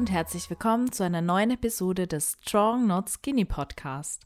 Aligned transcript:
und 0.00 0.10
herzlich 0.10 0.48
willkommen 0.48 0.90
zu 0.92 1.04
einer 1.04 1.20
neuen 1.20 1.50
Episode 1.50 2.06
des 2.06 2.38
Strong 2.40 2.86
Not 2.86 3.10
Skinny 3.10 3.44
Podcast. 3.44 4.22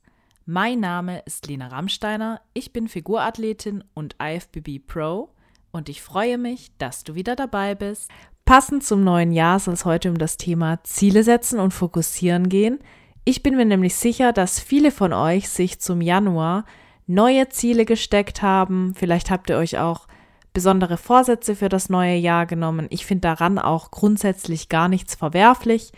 Mein 0.46 0.78
Name 0.78 1.18
ist 1.26 1.48
Lena 1.48 1.66
Rammsteiner, 1.66 2.40
ich 2.52 2.72
bin 2.72 2.86
Figurathletin 2.86 3.82
und 3.92 4.14
IFBB 4.22 4.86
Pro 4.86 5.30
und 5.72 5.88
ich 5.88 6.00
freue 6.00 6.38
mich, 6.38 6.70
dass 6.78 7.02
du 7.02 7.16
wieder 7.16 7.34
dabei 7.34 7.74
bist. 7.74 8.08
Passend 8.44 8.84
zum 8.84 9.02
neuen 9.02 9.32
Jahr 9.32 9.58
soll 9.58 9.74
es 9.74 9.84
heute 9.84 10.10
um 10.10 10.16
das 10.16 10.36
Thema 10.36 10.78
Ziele 10.84 11.24
setzen 11.24 11.58
und 11.58 11.72
fokussieren 11.72 12.48
gehen. 12.48 12.78
Ich 13.24 13.42
bin 13.42 13.56
mir 13.56 13.64
nämlich 13.64 13.96
sicher, 13.96 14.32
dass 14.32 14.60
viele 14.60 14.92
von 14.92 15.12
euch 15.12 15.48
sich 15.48 15.80
zum 15.80 16.00
Januar 16.00 16.66
neue 17.08 17.48
Ziele 17.48 17.84
gesteckt 17.84 18.42
haben. 18.42 18.94
Vielleicht 18.94 19.28
habt 19.28 19.50
ihr 19.50 19.56
euch 19.56 19.76
auch 19.78 20.06
besondere 20.54 20.96
Vorsätze 20.96 21.54
für 21.54 21.68
das 21.68 21.90
neue 21.90 22.16
Jahr 22.16 22.46
genommen. 22.46 22.86
Ich 22.88 23.04
finde 23.04 23.22
daran 23.22 23.58
auch 23.58 23.90
grundsätzlich 23.90 24.70
gar 24.70 24.88
nichts 24.88 25.14
verwerflich. 25.14 25.92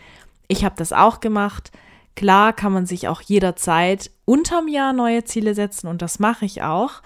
Ich 0.49 0.65
habe 0.65 0.75
das 0.77 0.91
auch 0.91 1.21
gemacht. 1.21 1.71
Klar 2.15 2.51
kann 2.51 2.73
man 2.73 2.85
sich 2.85 3.07
auch 3.07 3.21
jederzeit 3.21 4.11
unterm 4.25 4.67
Jahr 4.67 4.91
neue 4.91 5.23
Ziele 5.23 5.53
setzen 5.53 5.87
und 5.87 6.01
das 6.01 6.19
mache 6.19 6.45
ich 6.45 6.63
auch. 6.63 7.03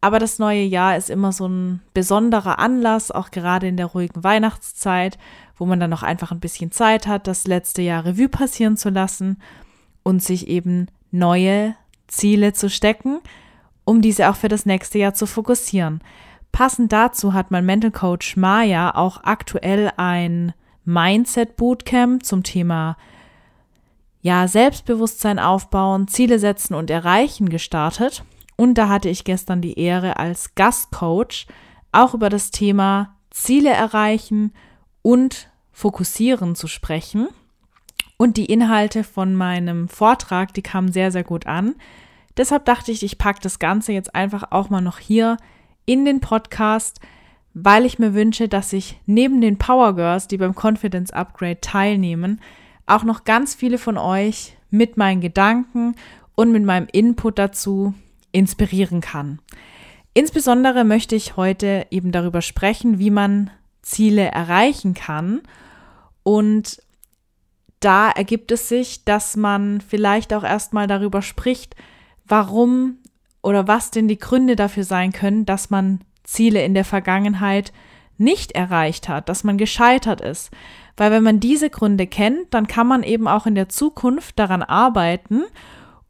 Aber 0.00 0.18
das 0.18 0.38
neue 0.38 0.62
Jahr 0.62 0.96
ist 0.96 1.10
immer 1.10 1.32
so 1.32 1.46
ein 1.46 1.82
besonderer 1.92 2.58
Anlass, 2.58 3.10
auch 3.10 3.30
gerade 3.30 3.68
in 3.68 3.76
der 3.76 3.86
ruhigen 3.86 4.24
Weihnachtszeit, 4.24 5.18
wo 5.56 5.66
man 5.66 5.80
dann 5.80 5.90
noch 5.90 6.02
einfach 6.02 6.30
ein 6.30 6.40
bisschen 6.40 6.72
Zeit 6.72 7.06
hat, 7.06 7.26
das 7.26 7.46
letzte 7.46 7.82
Jahr 7.82 8.04
Revue 8.04 8.28
passieren 8.28 8.76
zu 8.76 8.88
lassen 8.90 9.40
und 10.02 10.22
sich 10.22 10.48
eben 10.48 10.88
neue 11.10 11.74
Ziele 12.06 12.54
zu 12.54 12.70
stecken, 12.70 13.20
um 13.84 14.00
diese 14.00 14.30
auch 14.30 14.36
für 14.36 14.48
das 14.48 14.66
nächste 14.66 14.98
Jahr 14.98 15.14
zu 15.14 15.26
fokussieren. 15.26 16.00
Passend 16.54 16.92
dazu 16.92 17.32
hat 17.32 17.50
mein 17.50 17.66
Mental 17.66 17.90
Coach 17.90 18.36
Maya 18.36 18.94
auch 18.94 19.24
aktuell 19.24 19.90
ein 19.96 20.54
Mindset 20.84 21.56
Bootcamp 21.56 22.24
zum 22.24 22.44
Thema 22.44 22.96
ja, 24.20 24.46
Selbstbewusstsein 24.46 25.40
aufbauen, 25.40 26.06
Ziele 26.06 26.38
setzen 26.38 26.74
und 26.74 26.90
erreichen 26.90 27.48
gestartet. 27.48 28.22
Und 28.54 28.74
da 28.74 28.88
hatte 28.88 29.08
ich 29.08 29.24
gestern 29.24 29.62
die 29.62 29.80
Ehre, 29.80 30.16
als 30.16 30.54
Gastcoach 30.54 31.48
auch 31.90 32.14
über 32.14 32.28
das 32.28 32.52
Thema 32.52 33.16
Ziele 33.30 33.70
erreichen 33.70 34.52
und 35.02 35.50
fokussieren 35.72 36.54
zu 36.54 36.68
sprechen. 36.68 37.26
Und 38.16 38.36
die 38.36 38.46
Inhalte 38.46 39.02
von 39.02 39.34
meinem 39.34 39.88
Vortrag, 39.88 40.54
die 40.54 40.62
kamen 40.62 40.92
sehr, 40.92 41.10
sehr 41.10 41.24
gut 41.24 41.48
an. 41.48 41.74
Deshalb 42.36 42.64
dachte 42.64 42.92
ich, 42.92 43.02
ich 43.02 43.18
packe 43.18 43.40
das 43.42 43.58
Ganze 43.58 43.90
jetzt 43.90 44.14
einfach 44.14 44.52
auch 44.52 44.70
mal 44.70 44.80
noch 44.80 45.00
hier 45.00 45.36
in 45.86 46.04
den 46.04 46.20
Podcast, 46.20 47.00
weil 47.54 47.84
ich 47.84 47.98
mir 47.98 48.14
wünsche, 48.14 48.48
dass 48.48 48.72
ich 48.72 49.00
neben 49.06 49.40
den 49.40 49.58
Power 49.58 49.94
Girls, 49.94 50.28
die 50.28 50.38
beim 50.38 50.54
Confidence 50.54 51.12
Upgrade 51.12 51.60
teilnehmen, 51.60 52.40
auch 52.86 53.04
noch 53.04 53.24
ganz 53.24 53.54
viele 53.54 53.78
von 53.78 53.96
euch 53.96 54.56
mit 54.70 54.96
meinen 54.96 55.20
Gedanken 55.20 55.94
und 56.34 56.52
mit 56.52 56.64
meinem 56.64 56.88
Input 56.92 57.38
dazu 57.38 57.94
inspirieren 58.32 59.00
kann. 59.00 59.38
Insbesondere 60.14 60.84
möchte 60.84 61.16
ich 61.16 61.36
heute 61.36 61.86
eben 61.90 62.12
darüber 62.12 62.42
sprechen, 62.42 62.98
wie 62.98 63.10
man 63.10 63.50
Ziele 63.82 64.26
erreichen 64.26 64.94
kann. 64.94 65.42
Und 66.22 66.80
da 67.80 68.10
ergibt 68.10 68.50
es 68.50 68.68
sich, 68.68 69.04
dass 69.04 69.36
man 69.36 69.80
vielleicht 69.80 70.32
auch 70.32 70.44
erstmal 70.44 70.86
darüber 70.86 71.20
spricht, 71.22 71.76
warum 72.26 72.98
oder 73.44 73.68
was 73.68 73.90
denn 73.90 74.08
die 74.08 74.18
Gründe 74.18 74.56
dafür 74.56 74.84
sein 74.84 75.12
können, 75.12 75.44
dass 75.44 75.68
man 75.68 76.00
Ziele 76.24 76.64
in 76.64 76.72
der 76.72 76.84
Vergangenheit 76.84 77.72
nicht 78.16 78.52
erreicht 78.52 79.08
hat, 79.08 79.28
dass 79.28 79.44
man 79.44 79.58
gescheitert 79.58 80.20
ist. 80.20 80.50
Weil 80.96 81.10
wenn 81.10 81.22
man 81.22 81.40
diese 81.40 81.68
Gründe 81.68 82.06
kennt, 82.06 82.54
dann 82.54 82.66
kann 82.66 82.86
man 82.86 83.02
eben 83.02 83.28
auch 83.28 83.46
in 83.46 83.54
der 83.54 83.68
Zukunft 83.68 84.38
daran 84.38 84.62
arbeiten 84.62 85.42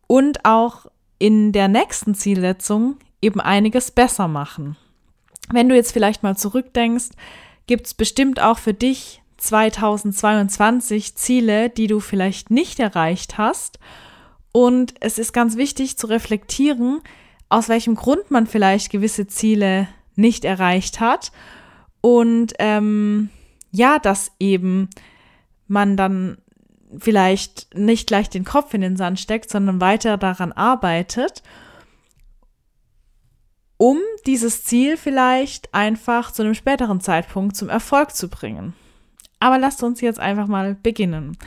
und 0.06 0.44
auch 0.44 0.86
in 1.18 1.50
der 1.52 1.68
nächsten 1.68 2.14
Zielsetzung 2.14 2.98
eben 3.20 3.40
einiges 3.40 3.90
besser 3.90 4.28
machen. 4.28 4.76
Wenn 5.50 5.68
du 5.68 5.74
jetzt 5.74 5.92
vielleicht 5.92 6.22
mal 6.22 6.36
zurückdenkst, 6.36 7.10
gibt 7.66 7.86
es 7.86 7.94
bestimmt 7.94 8.40
auch 8.40 8.58
für 8.58 8.74
dich 8.74 9.22
2022 9.38 11.16
Ziele, 11.16 11.68
die 11.68 11.88
du 11.88 11.98
vielleicht 11.98 12.50
nicht 12.50 12.78
erreicht 12.78 13.38
hast. 13.38 13.78
Und 14.52 14.94
es 15.00 15.18
ist 15.18 15.32
ganz 15.32 15.56
wichtig 15.56 15.98
zu 15.98 16.06
reflektieren, 16.06 17.00
aus 17.54 17.68
welchem 17.68 17.94
Grund 17.94 18.32
man 18.32 18.48
vielleicht 18.48 18.90
gewisse 18.90 19.28
Ziele 19.28 19.86
nicht 20.16 20.44
erreicht 20.44 20.98
hat. 20.98 21.30
Und 22.00 22.52
ähm, 22.58 23.30
ja, 23.70 24.00
dass 24.00 24.32
eben 24.40 24.90
man 25.68 25.96
dann 25.96 26.38
vielleicht 26.98 27.72
nicht 27.76 28.08
gleich 28.08 28.28
den 28.28 28.44
Kopf 28.44 28.74
in 28.74 28.80
den 28.80 28.96
Sand 28.96 29.20
steckt, 29.20 29.50
sondern 29.50 29.80
weiter 29.80 30.16
daran 30.16 30.50
arbeitet, 30.50 31.44
um 33.76 33.98
dieses 34.26 34.64
Ziel 34.64 34.96
vielleicht 34.96 35.72
einfach 35.72 36.32
zu 36.32 36.42
einem 36.42 36.54
späteren 36.54 37.00
Zeitpunkt 37.00 37.54
zum 37.54 37.68
Erfolg 37.68 38.16
zu 38.16 38.28
bringen. 38.28 38.74
Aber 39.38 39.58
lasst 39.58 39.84
uns 39.84 40.00
jetzt 40.00 40.18
einfach 40.18 40.48
mal 40.48 40.74
beginnen. 40.74 41.38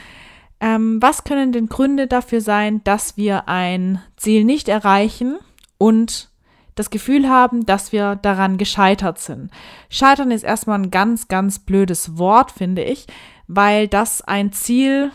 Ähm, 0.61 1.01
was 1.01 1.25
können 1.25 1.51
denn 1.51 1.67
Gründe 1.67 2.07
dafür 2.07 2.39
sein, 2.39 2.81
dass 2.85 3.17
wir 3.17 3.49
ein 3.49 4.01
Ziel 4.15 4.45
nicht 4.45 4.69
erreichen 4.69 5.37
und 5.77 6.29
das 6.75 6.89
Gefühl 6.89 7.27
haben, 7.27 7.65
dass 7.65 7.91
wir 7.91 8.15
daran 8.15 8.57
gescheitert 8.57 9.19
sind. 9.19 9.51
Scheitern 9.89 10.31
ist 10.31 10.43
erstmal 10.43 10.79
ein 10.79 10.91
ganz, 10.91 11.27
ganz 11.27 11.59
blödes 11.59 12.17
Wort, 12.17 12.51
finde 12.51 12.83
ich, 12.83 13.07
weil 13.47 13.87
das 13.87 14.21
ein 14.21 14.51
Ziel 14.51 15.11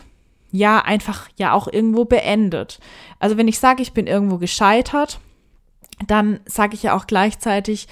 ja 0.50 0.80
einfach 0.80 1.28
ja 1.36 1.52
auch 1.52 1.68
irgendwo 1.68 2.04
beendet. 2.04 2.78
Also 3.18 3.36
wenn 3.36 3.48
ich 3.48 3.58
sage, 3.58 3.82
ich 3.82 3.92
bin 3.92 4.06
irgendwo 4.06 4.38
gescheitert, 4.38 5.20
dann 6.06 6.40
sage 6.44 6.74
ich 6.74 6.82
ja 6.82 6.96
auch 6.96 7.06
gleichzeitig, 7.06 7.88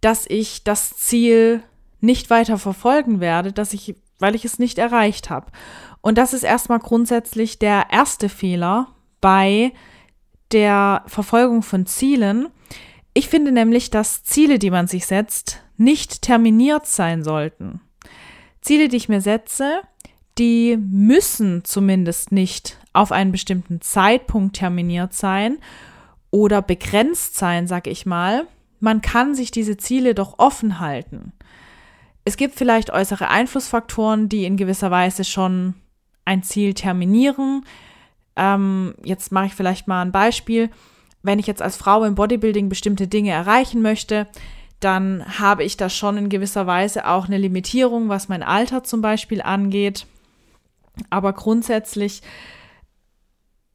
dass 0.00 0.26
ich 0.28 0.62
das 0.62 0.96
Ziel 0.96 1.62
nicht 2.00 2.30
weiter 2.30 2.58
verfolgen 2.58 3.20
werde, 3.20 3.52
dass 3.52 3.72
ich, 3.72 3.96
weil 4.18 4.34
ich 4.34 4.44
es 4.44 4.58
nicht 4.58 4.78
erreicht 4.78 5.30
habe. 5.30 5.46
Und 6.00 6.18
das 6.18 6.34
ist 6.34 6.44
erstmal 6.44 6.78
grundsätzlich 6.78 7.58
der 7.58 7.86
erste 7.90 8.28
Fehler 8.28 8.88
bei 9.20 9.72
der 10.52 11.02
Verfolgung 11.06 11.62
von 11.62 11.86
Zielen. 11.86 12.48
Ich 13.14 13.28
finde 13.28 13.52
nämlich, 13.52 13.90
dass 13.90 14.24
Ziele, 14.24 14.58
die 14.58 14.70
man 14.70 14.86
sich 14.86 15.06
setzt, 15.06 15.62
nicht 15.76 16.22
terminiert 16.22 16.86
sein 16.86 17.22
sollten. 17.22 17.80
Ziele, 18.60 18.88
die 18.88 18.96
ich 18.96 19.08
mir 19.08 19.20
setze, 19.20 19.82
die 20.38 20.76
müssen 20.76 21.64
zumindest 21.64 22.32
nicht 22.32 22.78
auf 22.92 23.12
einen 23.12 23.32
bestimmten 23.32 23.80
Zeitpunkt 23.80 24.56
terminiert 24.56 25.14
sein 25.14 25.58
oder 26.30 26.62
begrenzt 26.62 27.36
sein, 27.36 27.66
sag 27.66 27.86
ich 27.86 28.06
mal. 28.06 28.46
Man 28.80 29.00
kann 29.00 29.34
sich 29.34 29.50
diese 29.50 29.76
Ziele 29.76 30.14
doch 30.14 30.38
offen 30.38 30.80
halten. 30.80 31.32
Es 32.24 32.36
gibt 32.36 32.56
vielleicht 32.56 32.90
äußere 32.90 33.28
Einflussfaktoren, 33.28 34.28
die 34.28 34.44
in 34.44 34.56
gewisser 34.56 34.90
Weise 34.90 35.24
schon 35.24 35.74
ein 36.24 36.42
Ziel 36.42 36.74
terminieren. 36.74 37.64
Ähm, 38.36 38.94
jetzt 39.02 39.32
mache 39.32 39.46
ich 39.46 39.54
vielleicht 39.54 39.88
mal 39.88 40.02
ein 40.02 40.12
Beispiel. 40.12 40.70
Wenn 41.22 41.38
ich 41.38 41.46
jetzt 41.46 41.62
als 41.62 41.76
Frau 41.76 42.04
im 42.04 42.14
Bodybuilding 42.14 42.68
bestimmte 42.68 43.08
Dinge 43.08 43.30
erreichen 43.30 43.82
möchte, 43.82 44.28
dann 44.80 45.24
habe 45.38 45.64
ich 45.64 45.76
da 45.76 45.88
schon 45.88 46.18
in 46.18 46.28
gewisser 46.28 46.66
Weise 46.66 47.06
auch 47.06 47.26
eine 47.26 47.38
Limitierung, 47.38 48.08
was 48.08 48.28
mein 48.28 48.42
Alter 48.42 48.84
zum 48.84 49.00
Beispiel 49.00 49.42
angeht. 49.42 50.06
Aber 51.10 51.32
grundsätzlich, 51.32 52.22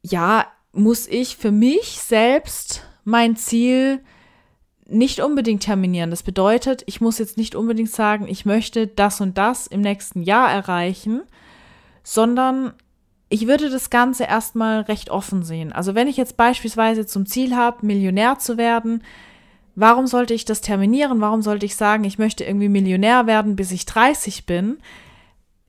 ja, 0.02 0.46
muss 0.72 1.06
ich 1.06 1.36
für 1.36 1.50
mich 1.50 1.98
selbst 2.00 2.86
mein 3.04 3.36
Ziel 3.36 4.00
nicht 4.86 5.20
unbedingt 5.20 5.62
terminieren. 5.62 6.10
Das 6.10 6.22
bedeutet, 6.22 6.82
ich 6.86 7.00
muss 7.00 7.18
jetzt 7.18 7.36
nicht 7.36 7.54
unbedingt 7.54 7.90
sagen, 7.90 8.26
ich 8.28 8.44
möchte 8.44 8.86
das 8.86 9.20
und 9.20 9.38
das 9.38 9.66
im 9.66 9.80
nächsten 9.80 10.22
Jahr 10.22 10.50
erreichen, 10.50 11.22
sondern 12.02 12.72
ich 13.32 13.46
würde 13.46 13.70
das 13.70 13.88
Ganze 13.88 14.24
erstmal 14.24 14.82
recht 14.82 15.08
offen 15.08 15.42
sehen. 15.42 15.72
Also 15.72 15.94
wenn 15.94 16.06
ich 16.06 16.18
jetzt 16.18 16.36
beispielsweise 16.36 17.06
zum 17.06 17.24
Ziel 17.24 17.56
habe, 17.56 17.86
Millionär 17.86 18.38
zu 18.38 18.58
werden, 18.58 19.02
warum 19.74 20.06
sollte 20.06 20.34
ich 20.34 20.44
das 20.44 20.60
terminieren? 20.60 21.22
Warum 21.22 21.40
sollte 21.40 21.64
ich 21.64 21.74
sagen, 21.74 22.04
ich 22.04 22.18
möchte 22.18 22.44
irgendwie 22.44 22.68
Millionär 22.68 23.26
werden, 23.26 23.56
bis 23.56 23.72
ich 23.72 23.86
30 23.86 24.44
bin? 24.44 24.76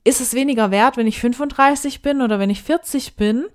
Ist 0.03 0.19
es 0.19 0.33
weniger 0.33 0.71
wert, 0.71 0.97
wenn 0.97 1.07
ich 1.07 1.21
35 1.21 2.01
bin 2.01 2.21
oder 2.21 2.37
wenn 2.37 2.49
ich 2.49 2.61
40 2.61 3.15
bin? 3.15 3.45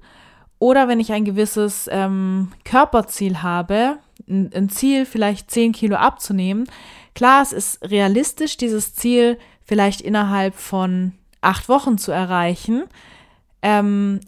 Oder 0.59 0.89
wenn 0.89 1.01
ich 1.01 1.13
ein 1.13 1.27
gewisses 1.27 1.87
ähm, 1.93 2.51
Körperziel 2.65 3.43
habe, 3.43 3.99
ein, 4.27 4.51
ein 4.55 4.71
Ziel, 4.71 5.05
vielleicht 5.05 5.51
10 5.51 5.73
Kilo 5.73 5.97
abzunehmen. 5.97 6.67
Klar, 7.15 7.43
es 7.43 7.53
ist 7.53 7.85
realistisch, 7.85 8.57
dieses 8.57 8.95
Ziel 8.95 9.39
vielleicht 9.65 10.01
innerhalb 10.01 10.55
von 10.55 11.13
acht 11.43 11.69
Wochen 11.69 11.99
zu 11.99 12.11
erreichen. 12.11 12.85
Ähm, 13.63 14.21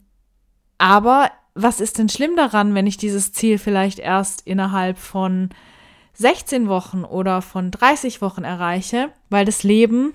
aber 0.79 1.31
was 1.55 1.81
ist 1.81 1.99
denn 1.99 2.09
schlimm 2.09 2.37
daran, 2.37 2.75
wenn 2.75 2.87
ich 2.87 2.97
dieses 2.97 3.33
Ziel 3.33 3.59
vielleicht 3.59 3.99
erst 3.99 4.47
innerhalb 4.47 4.99
von 4.99 5.51
16 6.15 6.69
Wochen 6.69 7.05
oder 7.05 7.43
von 7.43 7.71
30 7.71 8.23
Wochen 8.23 8.45
erreiche, 8.45 9.11
weil 9.29 9.45
das 9.45 9.63
Leben 9.63 10.13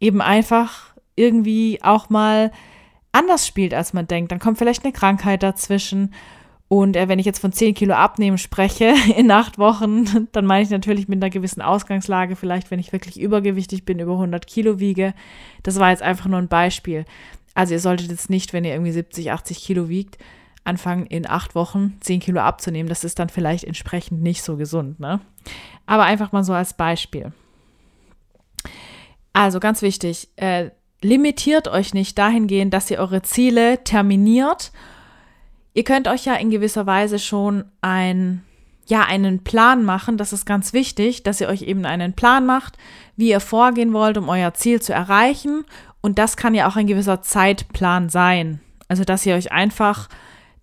eben 0.00 0.20
einfach 0.20 0.94
irgendwie 1.16 1.80
auch 1.82 2.10
mal 2.10 2.50
anders 3.12 3.46
spielt, 3.46 3.72
als 3.72 3.92
man 3.92 4.06
denkt. 4.06 4.32
Dann 4.32 4.40
kommt 4.40 4.58
vielleicht 4.58 4.84
eine 4.84 4.92
Krankheit 4.92 5.42
dazwischen. 5.42 6.12
Und 6.66 6.96
äh, 6.96 7.08
wenn 7.08 7.18
ich 7.18 7.26
jetzt 7.26 7.38
von 7.38 7.52
10 7.52 7.74
Kilo 7.74 7.94
abnehmen 7.94 8.38
spreche 8.38 8.94
in 9.16 9.30
acht 9.30 9.58
Wochen, 9.58 10.28
dann 10.32 10.44
meine 10.44 10.64
ich 10.64 10.70
natürlich 10.70 11.08
mit 11.08 11.22
einer 11.22 11.30
gewissen 11.30 11.62
Ausgangslage, 11.62 12.36
vielleicht 12.36 12.70
wenn 12.70 12.80
ich 12.80 12.92
wirklich 12.92 13.20
übergewichtig 13.20 13.84
bin, 13.84 14.00
über 14.00 14.14
100 14.14 14.46
Kilo 14.46 14.80
wiege. 14.80 15.14
Das 15.62 15.78
war 15.78 15.90
jetzt 15.90 16.02
einfach 16.02 16.26
nur 16.26 16.38
ein 16.38 16.48
Beispiel. 16.48 17.04
Also 17.54 17.74
ihr 17.74 17.80
solltet 17.80 18.10
jetzt 18.10 18.30
nicht, 18.30 18.52
wenn 18.52 18.64
ihr 18.64 18.72
irgendwie 18.72 18.92
70, 18.92 19.30
80 19.30 19.58
Kilo 19.64 19.88
wiegt, 19.88 20.18
anfangen 20.64 21.06
in 21.06 21.28
acht 21.28 21.54
Wochen 21.54 21.98
10 22.00 22.20
Kilo 22.20 22.40
abzunehmen. 22.40 22.88
Das 22.88 23.04
ist 23.04 23.18
dann 23.18 23.28
vielleicht 23.28 23.64
entsprechend 23.64 24.22
nicht 24.22 24.42
so 24.42 24.56
gesund, 24.56 24.98
ne? 24.98 25.20
Aber 25.86 26.04
einfach 26.04 26.32
mal 26.32 26.42
so 26.42 26.54
als 26.54 26.74
Beispiel. 26.74 27.32
Also 29.32 29.60
ganz 29.60 29.82
wichtig, 29.82 30.28
äh, 30.36 30.70
limitiert 31.02 31.68
euch 31.68 31.92
nicht 31.92 32.16
dahingehend, 32.18 32.72
dass 32.72 32.90
ihr 32.90 32.98
eure 32.98 33.22
Ziele 33.22 33.84
terminiert. 33.84 34.72
Ihr 35.74 35.84
könnt 35.84 36.08
euch 36.08 36.24
ja 36.24 36.34
in 36.34 36.50
gewisser 36.50 36.86
Weise 36.86 37.18
schon 37.18 37.64
ein, 37.82 38.42
ja, 38.86 39.02
einen 39.02 39.44
Plan 39.44 39.84
machen. 39.84 40.16
Das 40.16 40.32
ist 40.32 40.46
ganz 40.46 40.72
wichtig, 40.72 41.24
dass 41.24 41.40
ihr 41.40 41.48
euch 41.48 41.62
eben 41.62 41.84
einen 41.84 42.14
Plan 42.14 42.46
macht, 42.46 42.78
wie 43.16 43.30
ihr 43.30 43.40
vorgehen 43.40 43.92
wollt, 43.92 44.16
um 44.16 44.28
euer 44.28 44.54
Ziel 44.54 44.80
zu 44.80 44.94
erreichen. 44.94 45.64
Und 46.04 46.18
das 46.18 46.36
kann 46.36 46.54
ja 46.54 46.68
auch 46.68 46.76
ein 46.76 46.86
gewisser 46.86 47.22
Zeitplan 47.22 48.10
sein. 48.10 48.60
Also, 48.88 49.04
dass 49.04 49.24
ihr 49.24 49.36
euch 49.36 49.52
einfach 49.52 50.10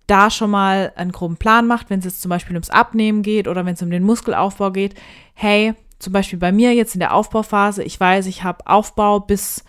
da 0.06 0.30
schon 0.30 0.52
mal 0.52 0.94
einen 0.96 1.12
groben 1.12 1.38
Plan 1.38 1.66
macht, 1.66 1.90
wenn 1.90 1.98
es 1.98 2.06
jetzt 2.06 2.22
zum 2.22 2.30
Beispiel 2.30 2.56
ums 2.56 2.70
Abnehmen 2.70 3.24
geht 3.24 3.48
oder 3.48 3.66
wenn 3.66 3.74
es 3.74 3.82
um 3.82 3.90
den 3.90 4.04
Muskelaufbau 4.04 4.70
geht. 4.70 4.94
Hey, 5.34 5.74
zum 5.98 6.14
Beispiel 6.14 6.38
bei 6.38 6.52
mir 6.52 6.76
jetzt 6.76 6.94
in 6.94 7.00
der 7.00 7.16
Aufbauphase, 7.16 7.84
ich 7.84 8.00
weiß, 8.00 8.28
ich 8.28 8.44
habe 8.44 8.68
Aufbau 8.68 9.20
bis 9.20 9.66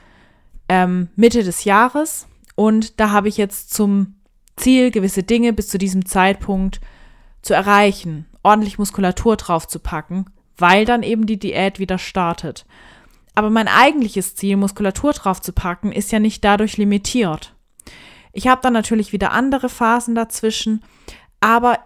ähm, 0.69 1.09
Mitte 1.17 1.43
des 1.43 1.65
Jahres 1.65 2.27
und 2.55 3.01
da 3.01 3.11
habe 3.11 3.29
ich 3.29 3.39
jetzt 3.39 3.73
zum 3.73 4.17
Ziel, 4.57 4.91
gewisse 4.91 5.23
Dinge 5.23 5.55
bis 5.55 5.69
zu 5.69 5.79
diesem 5.79 6.05
Zeitpunkt 6.05 6.83
zu 7.41 7.55
erreichen, 7.55 8.27
ordentlich 8.43 8.79
Muskulatur 8.79 9.37
drauf 9.37 9.67
zu 9.67 9.79
packen, 9.79 10.27
weil 10.59 10.85
dann 10.85 11.03
eben 11.03 11.25
die 11.25 11.39
Diät 11.39 11.79
wieder 11.79 11.97
startet. 11.97 12.67
Aber 13.35 13.51
mein 13.51 13.69
eigentliches 13.69 14.37
Ziel, 14.37 14.57
Muskulatur 14.57 15.13
drauf 15.13 15.41
zu 15.41 15.53
packen, 15.53 15.93
ist 15.93 16.13
ja 16.13 16.19
nicht 16.19 16.45
dadurch 16.45 16.77
limitiert. 16.77 17.55
Ich 18.33 18.47
habe 18.47 18.61
dann 18.63 18.73
natürlich 18.73 19.13
wieder 19.13 19.33
andere 19.33 19.69
Phasen 19.69 20.15
dazwischen, 20.15 20.83
aber 21.41 21.79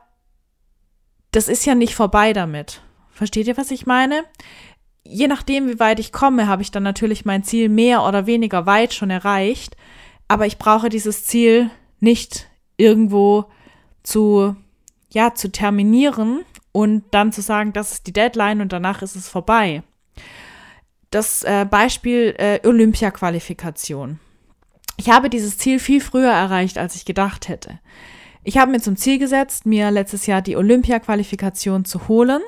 das 1.32 1.48
ist 1.48 1.66
ja 1.66 1.74
nicht 1.74 1.94
vorbei 1.94 2.32
damit. 2.32 2.82
Versteht 3.10 3.46
ihr, 3.46 3.56
was 3.56 3.70
ich 3.70 3.86
meine? 3.86 4.24
je 5.08 5.28
nachdem, 5.28 5.68
wie 5.68 5.78
weit 5.78 5.98
ich 5.98 6.12
komme, 6.12 6.46
habe 6.46 6.62
ich 6.62 6.70
dann 6.70 6.82
natürlich 6.82 7.24
mein 7.24 7.44
Ziel 7.44 7.68
mehr 7.68 8.04
oder 8.04 8.26
weniger 8.26 8.66
weit 8.66 8.94
schon 8.94 9.10
erreicht. 9.10 9.76
Aber 10.28 10.46
ich 10.46 10.58
brauche 10.58 10.88
dieses 10.88 11.24
Ziel 11.24 11.70
nicht 12.00 12.48
irgendwo 12.76 13.46
zu, 14.02 14.56
ja, 15.10 15.34
zu 15.34 15.50
terminieren 15.50 16.40
und 16.72 17.04
dann 17.12 17.32
zu 17.32 17.40
sagen, 17.42 17.72
das 17.72 17.92
ist 17.92 18.06
die 18.06 18.12
Deadline 18.12 18.60
und 18.60 18.72
danach 18.72 19.02
ist 19.02 19.16
es 19.16 19.28
vorbei. 19.28 19.82
Das 21.10 21.42
äh, 21.44 21.66
Beispiel 21.68 22.34
äh, 22.38 22.60
Olympia-Qualifikation. 22.66 24.18
Ich 24.96 25.10
habe 25.10 25.30
dieses 25.30 25.58
Ziel 25.58 25.78
viel 25.78 26.00
früher 26.00 26.30
erreicht, 26.32 26.78
als 26.78 26.96
ich 26.96 27.04
gedacht 27.04 27.48
hätte. 27.48 27.78
Ich 28.44 28.58
habe 28.58 28.70
mir 28.70 28.80
zum 28.80 28.96
Ziel 28.96 29.18
gesetzt, 29.18 29.66
mir 29.66 29.90
letztes 29.90 30.26
Jahr 30.26 30.40
die 30.40 30.56
Olympia-Qualifikation 30.56 31.84
zu 31.84 32.08
holen. 32.08 32.42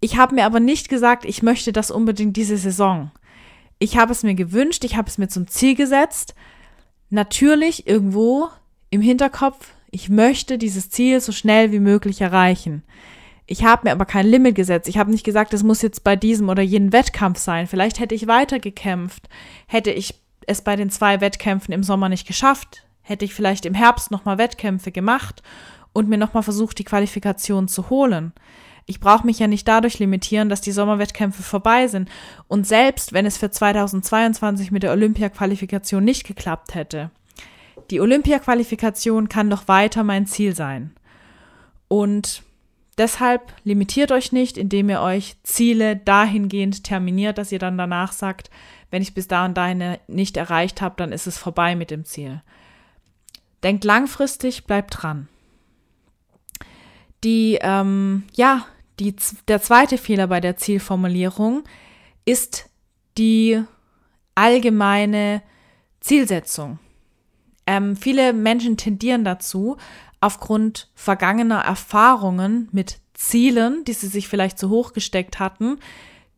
Ich 0.00 0.16
habe 0.16 0.34
mir 0.34 0.44
aber 0.44 0.60
nicht 0.60 0.88
gesagt, 0.88 1.24
ich 1.24 1.42
möchte 1.42 1.72
das 1.72 1.90
unbedingt 1.90 2.36
diese 2.36 2.56
Saison. 2.56 3.10
Ich 3.78 3.96
habe 3.96 4.12
es 4.12 4.22
mir 4.22 4.34
gewünscht, 4.34 4.84
ich 4.84 4.96
habe 4.96 5.08
es 5.08 5.18
mir 5.18 5.28
zum 5.28 5.48
Ziel 5.48 5.74
gesetzt. 5.74 6.34
Natürlich 7.08 7.86
irgendwo 7.86 8.48
im 8.90 9.00
Hinterkopf, 9.00 9.74
ich 9.90 10.08
möchte 10.08 10.58
dieses 10.58 10.90
Ziel 10.90 11.20
so 11.20 11.32
schnell 11.32 11.72
wie 11.72 11.80
möglich 11.80 12.20
erreichen. 12.20 12.82
Ich 13.52 13.64
habe 13.64 13.82
mir 13.84 13.92
aber 13.92 14.06
kein 14.06 14.26
Limit 14.26 14.54
gesetzt. 14.54 14.88
Ich 14.88 14.96
habe 14.96 15.10
nicht 15.10 15.24
gesagt, 15.24 15.52
es 15.52 15.62
muss 15.62 15.82
jetzt 15.82 16.04
bei 16.04 16.16
diesem 16.16 16.48
oder 16.48 16.62
jenem 16.62 16.90
Wettkampf 16.90 17.38
sein. 17.38 17.66
Vielleicht 17.66 18.00
hätte 18.00 18.14
ich 18.14 18.26
weiter 18.26 18.58
gekämpft. 18.58 19.28
Hätte 19.66 19.90
ich 19.90 20.14
es 20.46 20.62
bei 20.62 20.74
den 20.74 20.88
zwei 20.88 21.20
Wettkämpfen 21.20 21.74
im 21.74 21.82
Sommer 21.82 22.08
nicht 22.08 22.26
geschafft, 22.26 22.86
hätte 23.02 23.26
ich 23.26 23.34
vielleicht 23.34 23.66
im 23.66 23.74
Herbst 23.74 24.10
nochmal 24.10 24.38
Wettkämpfe 24.38 24.90
gemacht 24.90 25.42
und 25.92 26.08
mir 26.08 26.16
nochmal 26.16 26.42
versucht, 26.42 26.78
die 26.78 26.84
Qualifikation 26.84 27.68
zu 27.68 27.90
holen. 27.90 28.32
Ich 28.86 29.00
brauche 29.00 29.26
mich 29.26 29.38
ja 29.38 29.48
nicht 29.48 29.68
dadurch 29.68 29.98
limitieren, 29.98 30.48
dass 30.48 30.62
die 30.62 30.72
Sommerwettkämpfe 30.72 31.42
vorbei 31.42 31.88
sind. 31.88 32.08
Und 32.48 32.66
selbst 32.66 33.12
wenn 33.12 33.26
es 33.26 33.36
für 33.36 33.50
2022 33.50 34.70
mit 34.70 34.82
der 34.82 34.92
Olympia-Qualifikation 34.92 36.02
nicht 36.02 36.26
geklappt 36.26 36.74
hätte, 36.74 37.10
die 37.90 38.00
Olympia-Qualifikation 38.00 39.28
kann 39.28 39.50
doch 39.50 39.68
weiter 39.68 40.04
mein 40.04 40.24
Ziel 40.24 40.56
sein. 40.56 40.94
Und 41.88 42.44
deshalb 42.98 43.52
limitiert 43.64 44.12
euch 44.12 44.32
nicht, 44.32 44.58
indem 44.58 44.88
ihr 44.88 45.00
euch 45.00 45.36
Ziele 45.42 45.96
dahingehend 45.96 46.84
terminiert, 46.84 47.38
dass 47.38 47.52
ihr 47.52 47.58
dann 47.58 47.78
danach 47.78 48.12
sagt, 48.12 48.50
wenn 48.90 49.02
ich 49.02 49.14
bis 49.14 49.28
da 49.28 49.44
und 49.44 49.56
dahin 49.56 49.96
nicht 50.06 50.36
erreicht 50.36 50.82
habe, 50.82 50.94
dann 50.98 51.12
ist 51.12 51.26
es 51.26 51.38
vorbei 51.38 51.74
mit 51.74 51.90
dem 51.90 52.04
Ziel. 52.04 52.42
Denkt 53.62 53.84
langfristig, 53.84 54.64
bleibt 54.64 55.02
dran. 55.02 55.28
Die, 57.24 57.58
ähm, 57.62 58.24
ja, 58.34 58.66
die, 58.98 59.14
der 59.48 59.62
zweite 59.62 59.96
Fehler 59.96 60.26
bei 60.26 60.40
der 60.40 60.56
Zielformulierung 60.56 61.64
ist 62.24 62.68
die 63.16 63.62
allgemeine 64.34 65.42
Zielsetzung. 66.00 66.78
Ähm, 67.66 67.96
viele 67.96 68.32
Menschen 68.32 68.76
tendieren 68.76 69.24
dazu, 69.24 69.76
aufgrund 70.22 70.88
vergangener 70.94 71.60
Erfahrungen 71.60 72.68
mit 72.72 72.98
Zielen, 73.12 73.84
die 73.84 73.92
sie 73.92 74.06
sich 74.06 74.28
vielleicht 74.28 74.58
zu 74.58 74.70
hoch 74.70 74.92
gesteckt 74.92 75.38
hatten, 75.38 75.78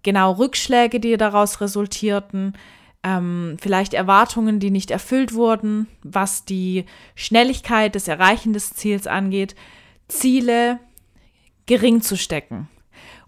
genau 0.02 0.32
Rückschläge, 0.32 1.00
die 1.00 1.16
daraus 1.16 1.60
resultierten, 1.60 2.54
ähm, 3.02 3.56
vielleicht 3.60 3.94
Erwartungen, 3.94 4.58
die 4.58 4.70
nicht 4.70 4.90
erfüllt 4.90 5.34
wurden, 5.34 5.86
was 6.02 6.44
die 6.44 6.86
Schnelligkeit 7.14 7.94
des 7.94 8.08
Erreichen 8.08 8.54
des 8.54 8.70
Ziels 8.70 9.06
angeht, 9.06 9.54
Ziele 10.08 10.80
gering 11.66 12.00
zu 12.00 12.16
stecken. 12.16 12.68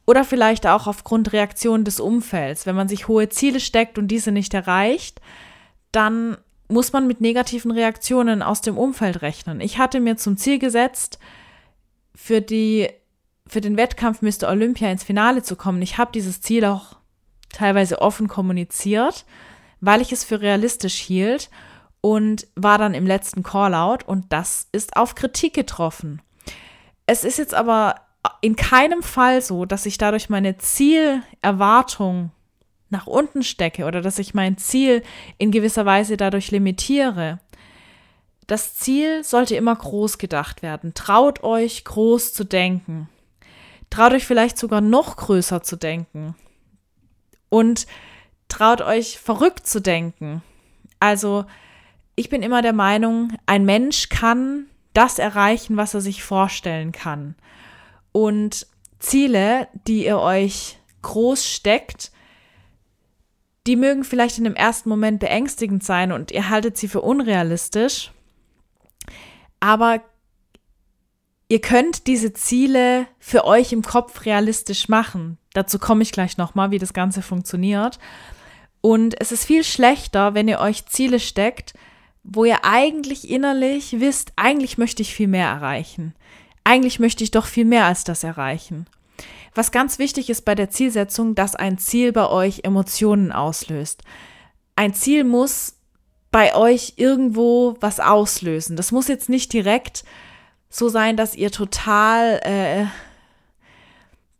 Oder 0.07 0.25
vielleicht 0.25 0.67
auch 0.67 0.87
aufgrund 0.87 1.33
Reaktionen 1.33 1.85
des 1.85 2.01
Umfelds. 2.01 2.65
Wenn 2.65 2.77
man 2.77 2.89
sich 2.89 3.09
hohe 3.09 3.29
Ziele 3.29 3.61
steckt 3.61 3.99
und 3.99 4.09
diese 4.09 4.33
nicht 4.33 4.55
erreicht, 4.55 5.21
dann 5.93 6.39
muss 6.69 6.93
man 6.93 7.07
mit 7.07 7.21
negativen 7.21 7.71
Reaktionen 7.71 8.43
aus 8.43 8.61
dem 8.61 8.77
Umfeld 8.77 9.23
rechnen. 9.23 9.61
Ich 9.61 9.79
hatte 9.79 10.01
mir 10.01 10.17
zum 10.17 10.37
Ziel 10.37 10.59
gesetzt, 10.59 11.19
für, 12.15 12.41
die, 12.41 12.89
für 13.47 13.61
den 13.61 13.77
Wettkampf 13.77 14.23
Mr. 14.23 14.49
Olympia 14.49 14.91
ins 14.91 15.05
Finale 15.05 15.43
zu 15.43 15.55
kommen. 15.55 15.83
Ich 15.83 15.99
habe 15.99 16.11
dieses 16.13 16.41
Ziel 16.41 16.65
auch 16.65 16.97
teilweise 17.51 18.01
offen 18.01 18.27
kommuniziert, 18.27 19.25
weil 19.81 20.01
ich 20.01 20.13
es 20.13 20.25
für 20.25 20.41
realistisch 20.41 20.97
hielt 20.97 21.51
und 22.01 22.47
war 22.57 22.79
dann 22.79 22.95
im 22.95 23.07
letzten 23.07 23.43
Callout 23.43 24.05
und 24.07 24.33
das 24.33 24.69
ist 24.73 24.97
auf 24.97 25.15
Kritik 25.15 25.55
getroffen. 25.55 26.23
Es 27.07 27.23
ist 27.23 27.39
jetzt 27.39 27.55
aber 27.55 27.97
in 28.41 28.57
keinem 28.57 29.03
Fall 29.03 29.43
so, 29.43 29.65
dass 29.65 29.87
ich 29.87 29.99
dadurch 29.99 30.29
meine 30.29 30.57
Zielerwartung 30.59 32.33
nach 32.89 33.07
unten 33.07 33.43
stecke 33.43 33.85
oder 33.85 34.01
dass 34.01 34.19
ich 34.19 34.35
mein 34.35 34.59
Ziel 34.59 35.03
in 35.39 35.51
gewisser 35.51 35.87
Weise 35.87 36.17
dadurch 36.17 36.51
limitiere. 36.51 37.41
Das 38.47 38.77
Ziel 38.77 39.25
sollte 39.25 39.57
immer 39.57 39.75
groß 39.75 40.19
gedacht 40.19 40.63
werden. 40.63 40.95
Traut 40.95 41.43
euch, 41.43 41.85
groß 41.85 42.33
zu 42.33 42.45
denken. 42.45 43.09
Traut 43.91 44.13
euch 44.13 44.25
vielleicht 44.25 44.57
sogar 44.57 44.81
noch 44.81 45.17
größer 45.17 45.63
zu 45.63 45.77
denken. 45.77 46.37
Und 47.49 47.87
traut 48.49 48.83
euch 48.83 49.19
verrückt 49.19 49.67
zu 49.67 49.81
denken. 49.81 50.43
Also, 51.01 51.45
ich 52.15 52.29
bin 52.29 52.43
immer 52.43 52.63
der 52.63 52.73
Meinung, 52.73 53.33
ein 53.47 53.65
Mensch 53.65 54.09
kann 54.09 54.67
das 54.95 55.19
erreichen, 55.19 55.77
was 55.77 55.95
er 55.95 56.01
sich 56.01 56.23
vorstellen 56.23 56.93
kann. 56.93 57.35
Und 58.13 58.67
Ziele, 58.99 59.69
die 59.87 60.07
ihr 60.07 60.19
euch 60.19 60.79
groß 61.03 61.47
steckt, 61.47 62.11
die 63.67 63.77
mögen 63.77 64.05
vielleicht 64.05 64.39
in 64.39 64.45
dem 64.45 64.55
ersten 64.55 64.89
Moment 64.89 65.21
beängstigend 65.21 65.83
sein 65.83 66.13
und 66.13 66.31
ihr 66.31 66.49
haltet 66.49 66.77
sie 66.77 66.89
für 66.89 67.01
unrealistisch, 67.01 68.13
aber 69.61 70.03
ihr 71.49 71.61
könnt 71.61 72.07
diese 72.07 72.33
Ziele 72.33 73.07
für 73.19 73.45
euch 73.45 73.73
im 73.73 73.83
Kopf 73.83 74.25
realistisch 74.25 74.89
machen. 74.89 75.39
Dazu 75.53 75.79
komme 75.79 76.03
ich 76.03 76.13
gleich 76.13 76.37
nochmal, 76.37 76.71
wie 76.71 76.79
das 76.79 76.93
Ganze 76.93 77.23
funktioniert. 77.23 77.99
Und 78.81 79.21
es 79.21 79.33
ist 79.33 79.45
viel 79.45 79.65
schlechter, 79.65 80.35
wenn 80.35 80.49
ihr 80.49 80.61
euch 80.61 80.87
Ziele 80.87 81.19
steckt, 81.19 81.75
wo 82.23 82.45
ihr 82.45 82.65
eigentlich 82.65 83.31
innerlich 83.31 84.01
wisst, 84.01 84.33
eigentlich 84.37 84.79
möchte 84.79 85.03
ich 85.03 85.15
viel 85.15 85.29
mehr 85.29 85.49
erreichen. 85.49 86.15
Eigentlich 86.65 86.99
möchte 86.99 87.25
ich 87.25 87.31
doch 87.31 87.47
viel 87.47 87.65
mehr 87.65 87.87
als 87.87 88.05
das 88.05 88.25
erreichen. 88.25 88.87
Was 89.55 89.73
ganz 89.73 89.99
wichtig 89.99 90.29
ist 90.31 90.45
bei 90.45 90.55
der 90.55 90.71
Zielsetzung, 90.71 91.35
dass 91.35 91.55
ein 91.55 91.79
Ziel 91.79 92.13
bei 92.13 92.29
euch 92.29 92.61
Emotionen 92.65 93.33
auslöst. 93.33 94.03
Ein 94.75 94.93
Ziel 94.93 95.25
muss 95.25 95.77
bei 96.31 96.55
euch 96.55 96.95
irgendwo 96.97 97.77
was 97.81 97.99
auslösen. 98.01 98.77
Das 98.77 98.93
muss 98.93 99.09
jetzt 99.09 99.29
nicht 99.29 99.53
direkt 99.53 100.05
so 100.69 100.89
sein, 100.89 101.17
dass 101.17 101.35
ihr 101.35 101.51
total 101.51 102.41
äh, 102.43 102.85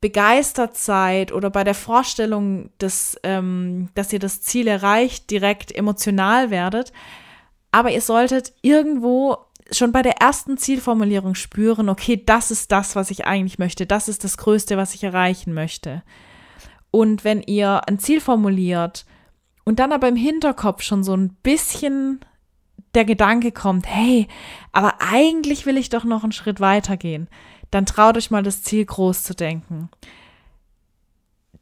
begeistert 0.03 0.77
seid 0.77 1.33
oder 1.33 1.49
bei 1.49 1.65
der 1.65 1.75
Vorstellung, 1.75 2.71
des, 2.81 3.19
ähm, 3.23 3.89
dass 3.95 4.13
ihr 4.13 4.19
das 4.19 4.43
Ziel 4.43 4.67
erreicht, 4.67 5.31
direkt 5.31 5.75
emotional 5.75 6.51
werdet. 6.51 6.93
Aber 7.73 7.91
ihr 7.91 8.03
solltet 8.03 8.53
irgendwo 8.63 9.39
schon 9.73 9.93
bei 9.93 10.03
der 10.03 10.21
ersten 10.21 10.59
Zielformulierung 10.59 11.35
spüren, 11.35 11.89
okay, 11.89 12.23
das 12.25 12.51
ist 12.51 12.73
das, 12.73 12.97
was 12.97 13.11
ich 13.11 13.27
eigentlich 13.27 13.59
möchte, 13.59 13.87
das 13.87 14.09
ist 14.09 14.25
das 14.25 14.37
Größte, 14.37 14.77
was 14.77 14.95
ich 14.95 15.05
erreichen 15.05 15.55
möchte. 15.55 16.03
Und 16.91 17.25
wenn 17.25 17.43
ihr 17.43 17.89
ein 17.89 17.99
Ziel 17.99 18.21
formuliert 18.21 19.07
und 19.65 19.79
dann 19.79 19.93
aber 19.93 20.09
im 20.09 20.17
Hinterkopf 20.17 20.83
schon 20.83 21.03
so 21.03 21.15
ein 21.15 21.35
bisschen 21.43 22.21
der 22.95 23.05
Gedanke 23.05 23.53
kommt, 23.53 23.87
hey, 23.87 24.29
aber 24.73 24.95
eigentlich 25.01 25.67
will 25.67 25.77
ich 25.77 25.91
doch 25.91 26.05
noch 26.05 26.23
einen 26.23 26.33
Schritt 26.33 26.61
weiter 26.61 26.97
gehen, 26.97 27.29
dann 27.71 27.85
traut 27.85 28.17
euch 28.17 28.31
mal 28.31 28.43
das 28.43 28.63
Ziel 28.63 28.85
groß 28.85 29.25
zu 29.25 29.35
denken. 29.35 29.91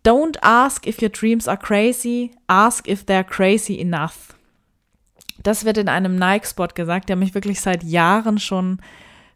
Don't 0.04 0.36
ask 0.42 0.86
if 0.86 1.00
your 1.00 1.08
dreams 1.08 1.48
are 1.48 1.56
crazy, 1.56 2.30
ask 2.46 2.86
if 2.86 3.04
they're 3.04 3.24
crazy 3.24 3.80
enough. 3.80 4.34
Das 5.42 5.64
wird 5.64 5.78
in 5.78 5.88
einem 5.88 6.16
Nike-Spot 6.16 6.68
gesagt, 6.74 7.08
der 7.08 7.16
mich 7.16 7.34
wirklich 7.34 7.60
seit 7.60 7.82
Jahren 7.82 8.38
schon 8.38 8.80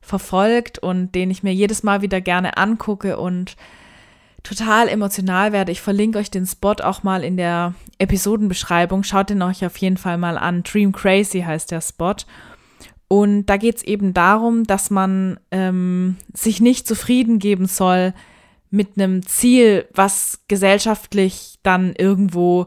verfolgt 0.01 0.79
und 0.79 1.15
den 1.15 1.31
ich 1.31 1.43
mir 1.43 1.53
jedes 1.53 1.83
Mal 1.83 2.03
wieder 2.03 2.21
gerne 2.21 2.57
angucke 2.57 3.19
und 3.19 3.57
total 4.43 4.89
emotional 4.89 5.53
werde. 5.53 5.73
Ich 5.73 5.81
verlinke 5.81 6.19
euch 6.19 6.31
den 6.31 6.47
Spot 6.47 6.77
auch 6.83 7.03
mal 7.03 7.25
in 7.25 7.37
der 7.37 7.75
Episodenbeschreibung. 7.99 9.03
Schaut 9.03 9.31
den 9.31 9.43
euch 9.43 9.67
auf 9.67 9.77
jeden 9.77 9.97
Fall 9.97 10.17
mal 10.17 10.39
an. 10.39 10.63
Dream 10.63 10.93
Crazy 10.93 11.41
heißt 11.41 11.71
der 11.71 11.81
Spot. 11.81 12.15
Und 13.09 13.47
da 13.47 13.57
geht 13.57 13.79
es 13.79 13.83
eben 13.83 14.15
darum, 14.15 14.65
dass 14.65 14.91
man 14.91 15.41
ähm, 15.51 16.17
sich 16.33 16.61
nicht 16.61 16.87
zufrieden 16.87 17.39
geben 17.39 17.67
soll 17.67 18.13
mit 18.71 18.91
einem 18.97 19.27
Ziel, 19.27 19.87
was 19.95 20.41
gesellschaftlich 20.47 21.59
dann 21.63 21.95
irgendwo 21.95 22.67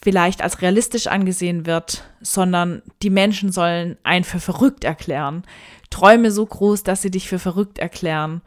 vielleicht 0.00 0.42
als 0.42 0.62
realistisch 0.62 1.08
angesehen 1.08 1.66
wird, 1.66 2.04
sondern 2.20 2.82
die 3.02 3.10
Menschen 3.10 3.50
sollen 3.50 3.98
einen 4.04 4.24
für 4.24 4.40
verrückt 4.40 4.84
erklären. 4.84 5.42
Träume 5.90 6.30
so 6.30 6.46
groß, 6.46 6.84
dass 6.84 7.02
sie 7.02 7.10
dich 7.10 7.28
für 7.28 7.38
verrückt 7.38 7.78
erklären. 7.78 8.42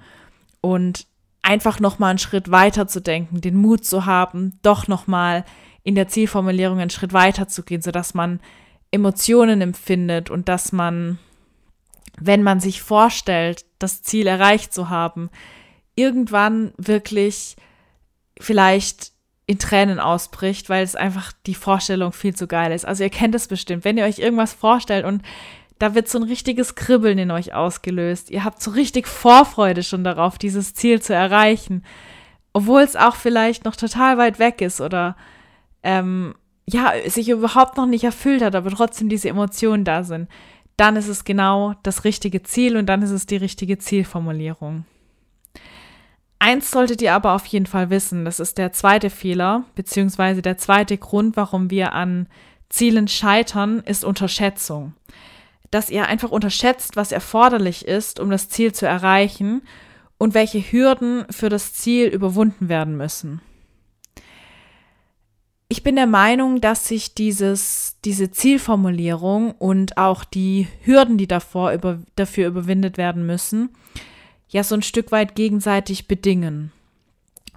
Und 0.62 1.08
einfach 1.41 1.79
noch 1.79 2.00
mal 2.00 2.10
einen 2.10 2.20
Schritt 2.20 2.51
weiter 2.51 2.88
zu 2.88 3.01
denken, 3.01 3.41
den 3.41 3.55
Mut 3.55 3.86
zu 3.86 4.05
haben, 4.05 4.60
doch 4.62 4.88
noch 4.88 5.08
mal 5.08 5.43
in 5.84 5.96
der 5.96 6.08
Zielformulierung 6.08 6.79
einen 6.79 6.91
Schritt 6.91 7.13
weiter 7.13 7.48
zu 7.48 7.63
gehen, 7.63 7.81
sodass 7.81 8.13
man 8.13 8.39
Emotionen 8.91 9.62
empfindet 9.62 10.29
und 10.29 10.48
dass 10.48 10.72
man, 10.72 11.17
wenn 12.20 12.43
man 12.43 12.60
sich 12.60 12.81
vorstellt, 12.81 13.65
das 13.79 14.03
Ziel 14.03 14.27
erreicht 14.27 14.74
zu 14.74 14.89
haben, 14.89 15.29
irgendwann 15.96 16.74
wirklich 16.77 17.55
vielleicht 18.39 19.12
in 19.51 19.60
Tränen 19.60 20.00
ausbricht, 20.00 20.70
weil 20.70 20.81
es 20.81 20.96
einfach 20.96 21.34
die 21.46 21.55
Vorstellung 21.55 22.13
viel 22.13 22.34
zu 22.34 22.48
geil 22.48 22.72
ist. 22.72 22.86
Also 22.86 23.03
ihr 23.03 23.10
kennt 23.10 23.36
es 23.36 23.50
bestimmt, 23.50 23.84
wenn 23.84 23.98
ihr 23.98 24.05
euch 24.05 24.17
irgendwas 24.17 24.53
vorstellt 24.53 25.03
und 25.03 25.24
da 25.77 25.93
wird 25.93 26.08
so 26.08 26.20
ein 26.20 26.24
richtiges 26.24 26.75
Kribbeln 26.75 27.17
in 27.17 27.31
euch 27.31 27.53
ausgelöst. 27.53 28.29
Ihr 28.29 28.46
habt 28.46 28.63
so 28.63 28.72
richtig 28.72 29.08
Vorfreude 29.08 29.84
schon 29.84 30.05
darauf, 30.05 30.38
dieses 30.38 30.74
Ziel 30.74 31.01
zu 31.01 31.13
erreichen, 31.13 31.84
obwohl 32.53 32.79
es 32.79 32.96
auch 32.96 33.15
vielleicht 33.15 33.65
noch 33.65 33.75
total 33.75 34.17
weit 34.17 34.39
weg 34.39 34.62
ist 34.62 34.79
oder 34.79 35.17
ähm, 35.84 36.34
ja, 36.65 36.93
sich 37.08 37.27
überhaupt 37.27 37.75
noch 37.75 37.88
nicht 37.88 38.05
erfüllt 38.05 38.41
hat, 38.41 38.55
aber 38.55 38.70
trotzdem 38.70 39.10
diese 39.10 39.27
Emotionen 39.27 39.84
da 39.84 40.03
sind. 40.03 40.29
Dann 40.77 40.96
ist 40.96 41.10
es 41.10 41.25
genau 41.25 41.74
das 41.84 42.05
richtige 42.05 42.41
Ziel 42.41 42.77
und 42.77 42.86
dann 42.86 43.01
ist 43.01 43.12
es 43.12 43.25
die 43.25 43.36
richtige 43.36 43.77
Zielformulierung. 43.79 44.86
Eins 46.43 46.71
solltet 46.71 47.01
ihr 47.01 47.13
aber 47.13 47.33
auf 47.33 47.45
jeden 47.45 47.67
Fall 47.67 47.89
wissen, 47.89 48.25
das 48.25 48.39
ist 48.39 48.57
der 48.57 48.74
zweite 48.74 49.10
Fehler, 49.10 49.63
beziehungsweise 49.75 50.41
der 50.41 50.57
zweite 50.57 50.98
Grund, 50.98 51.38
warum 51.38 51.69
wir 51.69 51.93
an 51.93 52.27
Zielen 52.69 53.07
scheitern, 53.07 53.83
ist 53.86 54.03
Unterschätzung 54.03 54.93
dass 55.71 55.89
ihr 55.89 56.07
einfach 56.07 56.31
unterschätzt, 56.31 56.98
was 56.98 57.13
erforderlich 57.13 57.88
ist, 57.88 58.19
um 58.19 58.29
das 58.29 58.50
Ziel 58.50 58.74
zu 58.74 58.86
erreichen 58.86 59.62
und 60.17 60.33
welche 60.33 60.60
Hürden 60.60 61.25
für 61.31 61.50
das 61.50 61.74
Ziel 61.74 62.07
überwunden 62.07 62.69
werden 62.69 62.98
müssen. 62.98 63.41
Ich 65.69 65.83
bin 65.83 65.95
der 65.95 66.07
Meinung, 66.07 66.60
dass 66.60 66.89
sich 66.89 67.15
dieses, 67.15 67.95
diese 68.03 68.29
Zielformulierung 68.29 69.51
und 69.51 69.95
auch 69.95 70.25
die 70.25 70.67
Hürden, 70.83 71.17
die 71.17 71.27
davor 71.27 71.71
über, 71.71 72.00
dafür 72.17 72.48
überwindet 72.48 72.98
werden 72.98 73.25
müssen, 73.25 73.69
ja 74.51 74.63
so 74.63 74.75
ein 74.75 74.81
Stück 74.81 75.12
weit 75.12 75.36
gegenseitig 75.36 76.08
bedingen. 76.08 76.72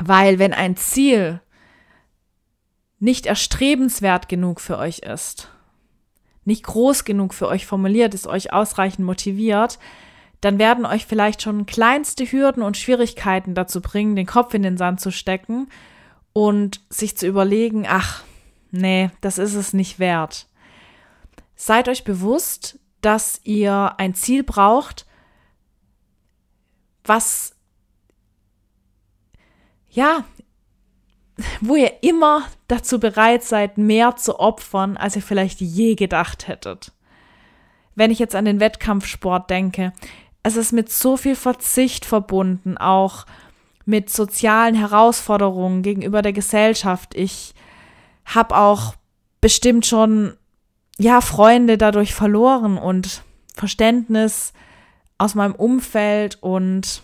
Weil 0.03 0.39
wenn 0.39 0.53
ein 0.53 0.77
Ziel 0.77 1.41
nicht 2.99 3.27
erstrebenswert 3.27 4.29
genug 4.29 4.61
für 4.61 4.79
euch 4.79 5.01
ist, 5.01 5.51
nicht 6.45 6.65
groß 6.65 7.05
genug 7.05 7.35
für 7.35 7.49
euch 7.49 7.67
formuliert 7.67 8.15
ist, 8.15 8.27
euch 8.27 8.53
ausreichend 8.53 9.05
motiviert, 9.05 9.79
dann 10.41 10.59
werden 10.59 10.85
euch 10.85 11.07
vielleicht 11.07 11.43
schon 11.43 11.67
kleinste 11.67 12.25
Hürden 12.25 12.63
und 12.63 12.77
Schwierigkeiten 12.77 13.55
dazu 13.55 13.81
bringen, 13.81 14.15
den 14.15 14.27
Kopf 14.27 14.53
in 14.55 14.63
den 14.63 14.77
Sand 14.77 15.01
zu 15.01 15.11
stecken 15.11 15.69
und 16.33 16.81
sich 16.91 17.17
zu 17.17 17.27
überlegen, 17.27 17.87
ach, 17.89 18.23
nee, 18.71 19.11
das 19.21 19.39
ist 19.39 19.55
es 19.55 19.73
nicht 19.73 19.99
wert. 19.99 20.47
Seid 21.57 21.89
euch 21.89 22.05
bewusst, 22.05 22.79
dass 23.01 23.41
ihr 23.45 23.95
ein 23.99 24.15
Ziel 24.15 24.43
braucht, 24.43 25.04
was 27.05 27.55
ja 29.91 30.25
wo 31.61 31.77
ihr 31.77 32.03
immer 32.03 32.45
dazu 32.69 33.01
bereit 33.01 33.43
seid, 33.43 33.79
mehr 33.79 34.17
zu 34.17 34.39
opfern, 34.39 34.97
als 34.97 35.17
ihr 35.17 35.23
vielleicht 35.23 35.61
je 35.61 35.95
gedacht 35.95 36.49
hättet. 36.49 36.93
Wenn 37.95 38.11
ich 38.11 38.19
jetzt 38.19 38.35
an 38.35 38.45
den 38.45 38.61
Wettkampfsport 38.61 39.51
denke, 39.51 39.93
es 40.43 40.57
ist 40.57 40.73
mit 40.73 40.91
so 40.91 41.17
viel 41.17 41.37
Verzicht 41.37 42.05
verbunden, 42.05 42.77
auch 42.77 43.27
mit 43.85 44.11
sozialen 44.11 44.75
Herausforderungen 44.75 45.83
gegenüber 45.83 46.23
der 46.23 46.33
Gesellschaft. 46.33 47.15
Ich 47.15 47.55
habe 48.25 48.57
auch 48.57 48.95
bestimmt 49.41 49.87
schon 49.87 50.35
ja 50.99 51.21
Freunde 51.21 51.79
dadurch 51.79 52.15
verloren 52.15 52.79
und 52.79 53.23
Verständnis 53.55 54.53
aus 55.19 55.35
meinem 55.35 55.55
Umfeld 55.55 56.43
und 56.43 57.03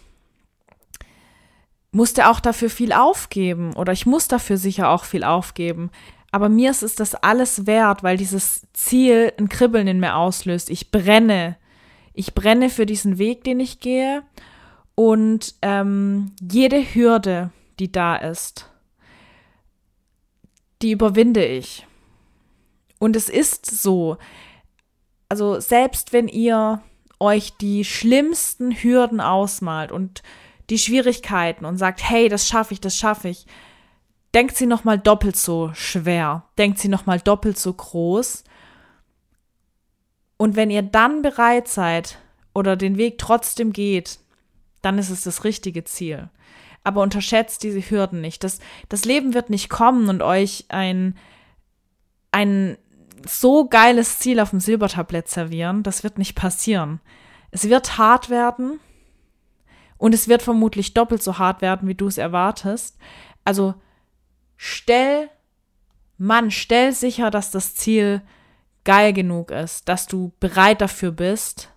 musste 1.93 2.29
auch 2.29 2.41
dafür 2.41 2.71
viel 2.71 2.93
aufgeben 2.93 3.75
oder 3.75 3.93
ich 3.93 4.07
muss 4.07 4.29
dafür 4.29 4.57
sicher 4.57 4.91
auch 4.91 5.05
viel 5.05 5.25
aufgeben. 5.25 5.91
Aber 6.33 6.49
mir 6.49 6.71
ist 6.71 7.01
das 7.01 7.15
alles 7.17 7.67
wert, 7.67 8.03
weil 8.03 8.17
dieses 8.17 8.67
Ziel 8.73 9.33
ein 9.39 9.49
Kribbeln 9.49 9.89
in 9.89 9.99
mir 9.99 10.15
auslöst. 10.15 10.71
Ich 10.71 10.93
brenne. 10.93 11.57
Ich 12.15 12.35
brenne 12.35 12.71
für 12.71 12.87
diesen 12.87 13.19
Weg, 13.19 13.43
den 13.43 13.59
ich 13.59 13.81
gehe. 13.81 14.23
Und 14.95 15.55
ähm, 15.63 16.33
jede 16.41 16.83
Hürde, 16.95 17.51
die 17.81 17.91
da 17.91 18.17
ist, 18.17 18.71
die 20.83 20.93
überwinde 20.93 21.45
ich. 21.45 21.87
Und 22.99 23.17
es 23.17 23.29
ist 23.29 23.67
so. 23.67 24.19
Also 25.29 25.59
selbst 25.59 26.13
wenn 26.13 26.29
ihr 26.29 26.81
euch 27.21 27.57
die 27.59 27.85
schlimmsten 27.85 28.73
Hürden 28.73 29.21
ausmalt 29.21 29.93
und 29.93 30.23
die 30.71 30.79
Schwierigkeiten 30.79 31.65
und 31.65 31.77
sagt, 31.77 32.09
hey, 32.09 32.29
das 32.29 32.49
schaffe 32.49 32.75
ich, 32.75 32.81
das 32.81 32.97
schaffe 32.97 33.29
ich, 33.29 33.47
denkt 34.35 34.57
sie 34.57 34.67
noch 34.67 34.85
mal 34.85 34.99
doppelt 34.99 35.37
so 35.37 35.73
schwer, 35.75 36.45
denkt 36.59 36.79
sie 36.79 36.89
noch 36.89 37.07
mal 37.07 37.21
doppelt 37.21 37.59
so 37.59 37.73
groß. 37.73 38.45
Und 40.37 40.57
wenn 40.57 40.71
ihr 40.71 40.83
dann 40.83 41.23
bereit 41.23 41.69
seid 41.69 42.19
oder 42.55 42.77
den 42.77 42.97
Weg 42.97 43.19
trotzdem 43.19 43.73
geht, 43.73 44.19
dann 44.81 44.99
ist 44.99 45.11
es 45.11 45.23
das 45.23 45.45
richtige 45.45 45.85
Ziel. 45.85 46.31
Aber 46.83 47.03
unterschätzt 47.03 47.63
diese 47.63 47.81
Hürden 47.81 48.23
nicht. 48.23 48.43
Das, 48.43 48.59
das 48.89 49.05
Leben 49.05 49.35
wird 49.35 49.51
nicht 49.51 49.69
kommen 49.69 50.09
und 50.09 50.23
euch 50.23 50.65
ein, 50.69 51.19
ein 52.33 52.79
so 53.27 53.67
geiles 53.69 54.19
Ziel 54.19 54.41
auf 54.41 54.51
dem 54.51 54.61
Silbertablett 54.61 55.29
servieren. 55.29 55.83
Das 55.83 56.03
wird 56.05 56.19
nicht 56.19 56.35
passieren. 56.35 57.01
Es 57.51 57.69
wird 57.69 57.99
hart 57.99 58.31
werden, 58.31 58.81
und 60.01 60.15
es 60.15 60.29
wird 60.29 60.41
vermutlich 60.41 60.95
doppelt 60.95 61.23
so 61.23 61.39
hart 61.39 61.61
werden, 61.61 61.87
wie 61.87 61.95
du 61.95 62.07
es 62.07 62.17
erwartest. 62.17 62.97
Also 63.45 63.75
stell, 64.57 65.29
Mann, 66.17 66.51
stell 66.51 66.93
sicher, 66.93 67.31
dass 67.31 67.51
das 67.51 67.75
Ziel 67.75 68.23
geil 68.85 69.13
genug 69.13 69.51
ist, 69.51 69.91
dass 69.91 70.07
du 70.07 70.33
bereit 70.41 70.81
dafür 70.81 71.13
bist, 71.13 71.71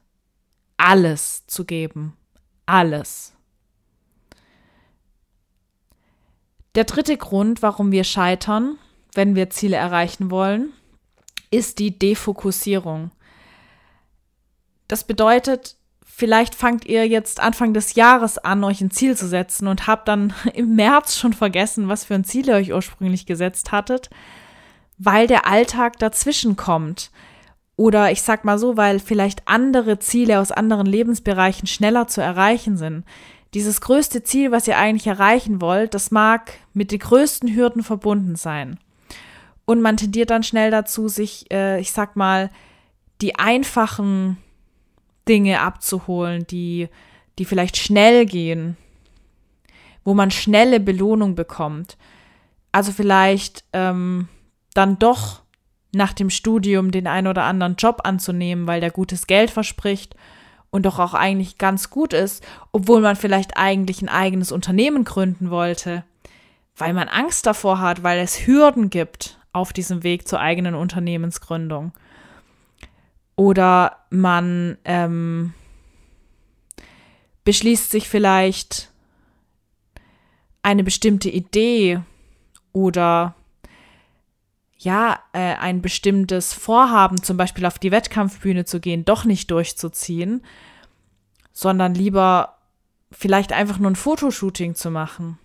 alles 0.78 1.46
zu 1.48 1.66
geben. 1.66 2.16
Alles. 2.66 3.34
Der 6.76 6.86
dritte 6.86 7.18
Grund, 7.18 7.62
warum 7.62 7.92
wir 7.92 8.06
scheitern, 8.06 8.78
wenn 9.16 9.36
wir 9.36 9.50
Ziele 9.50 9.76
erreichen 9.76 10.32
wollen, 10.32 10.72
ist 11.54 11.78
die 11.78 11.98
Defokussierung. 11.98 13.12
Das 14.88 15.04
bedeutet, 15.04 15.78
vielleicht 16.04 16.56
fangt 16.56 16.86
ihr 16.86 17.08
jetzt 17.08 17.40
Anfang 17.40 17.74
des 17.74 17.94
Jahres 17.94 18.40
an, 18.40 18.64
euch 18.64 18.82
ein 18.82 18.92
Ziel 18.92 19.16
zu 19.16 19.28
setzen 19.28 19.68
und 19.68 19.86
habt 19.86 20.08
dann 20.08 20.34
im 20.54 20.76
März 20.76 21.18
schon 21.18 21.34
vergessen, 21.34 21.88
was 21.88 22.06
für 22.06 22.16
ein 22.16 22.26
Ziel 22.26 22.48
ihr 22.48 22.56
euch 22.56 22.74
ursprünglich 22.74 23.26
gesetzt 23.26 23.72
hattet, 23.72 24.10
weil 24.98 25.28
der 25.28 25.48
Alltag 25.48 26.00
dazwischen 26.00 26.56
kommt. 26.56 27.12
Oder 27.76 28.12
ich 28.12 28.22
sag 28.22 28.46
mal 28.46 28.58
so, 28.58 28.78
weil 28.78 29.00
vielleicht 29.00 29.48
andere 29.48 30.00
Ziele 30.00 30.40
aus 30.40 30.52
anderen 30.52 30.86
Lebensbereichen 30.86 31.68
schneller 31.68 32.08
zu 32.08 32.22
erreichen 32.22 32.78
sind. 32.78 33.04
Dieses 33.54 33.82
größte 33.82 34.24
Ziel, 34.24 34.52
was 34.52 34.68
ihr 34.68 34.78
eigentlich 34.78 35.08
erreichen 35.08 35.62
wollt, 35.62 35.94
das 35.94 36.10
mag 36.10 36.54
mit 36.74 36.92
den 36.92 37.00
größten 37.00 37.54
Hürden 37.56 37.84
verbunden 37.84 38.36
sein. 38.36 38.80
Und 39.66 39.82
man 39.82 39.98
tendiert 39.98 40.30
dann 40.30 40.44
schnell 40.44 40.72
dazu, 40.72 41.08
sich, 41.08 41.50
äh, 41.52 41.80
ich 41.80 41.92
sag 41.92 42.16
mal, 42.16 42.50
die 43.22 43.36
einfachen 43.36 44.38
Dinge 45.28 45.62
abzuholen, 45.62 46.46
die, 46.48 46.90
die 47.40 47.46
vielleicht 47.46 47.78
schnell 47.78 48.26
gehen, 48.26 48.76
wo 50.04 50.14
man 50.14 50.32
schnelle 50.32 50.80
Belohnung 50.80 51.36
bekommt. 51.36 51.98
Also 52.74 52.92
vielleicht 52.92 53.64
ähm, 53.72 54.28
dann 54.74 55.00
doch 55.00 55.42
nach 55.94 56.12
dem 56.12 56.30
Studium 56.30 56.92
den 56.92 57.08
einen 57.08 57.28
oder 57.28 57.44
anderen 57.44 57.76
Job 57.76 58.02
anzunehmen, 58.04 58.68
weil 58.68 58.82
der 58.82 58.92
gutes 58.92 59.28
Geld 59.28 59.52
verspricht 59.52 60.16
und 60.72 60.86
doch 60.86 61.00
auch 61.00 61.14
eigentlich 61.14 61.60
ganz 61.60 61.90
gut 61.92 62.14
ist, 62.14 62.44
obwohl 62.72 63.00
man 63.00 63.16
vielleicht 63.16 63.56
eigentlich 63.56 64.02
ein 64.02 64.10
eigenes 64.10 64.52
Unternehmen 64.52 65.06
gründen 65.06 65.52
wollte, 65.52 66.04
weil 66.76 66.94
man 66.94 67.08
Angst 67.08 67.46
davor 67.46 67.80
hat, 67.80 68.02
weil 68.02 68.20
es 68.20 68.48
Hürden 68.48 68.90
gibt 68.90 69.38
auf 69.54 69.72
diesem 69.72 70.04
Weg 70.04 70.28
zur 70.28 70.40
eigenen 70.40 70.76
Unternehmensgründung. 70.76 71.94
Oder 73.36 73.98
man 74.10 74.78
ähm, 74.86 75.54
beschließt 77.46 77.90
sich 77.90 78.10
vielleicht 78.10 78.92
eine 80.62 80.84
bestimmte 80.84 81.30
Idee 81.30 82.02
oder 82.72 83.36
ja, 84.78 85.20
äh, 85.32 85.56
ein 85.56 85.82
bestimmtes 85.82 86.54
Vorhaben, 86.54 87.22
zum 87.24 87.38
Beispiel 87.38 87.66
auf 87.66 87.80
die 87.80 87.92
Wettkampfbühne 87.92 88.66
zu 88.66 88.80
gehen, 88.80 89.06
doch 89.06 89.24
nicht 89.24 89.50
durchzuziehen, 89.50 90.44
sondern 91.54 91.96
lieber 91.96 92.58
vielleicht 93.12 93.54
einfach 93.54 93.80
nur 93.80 93.92
ein 93.92 93.96
Fotoshooting 93.96 94.76
zu 94.76 94.92
machen. 94.92 95.38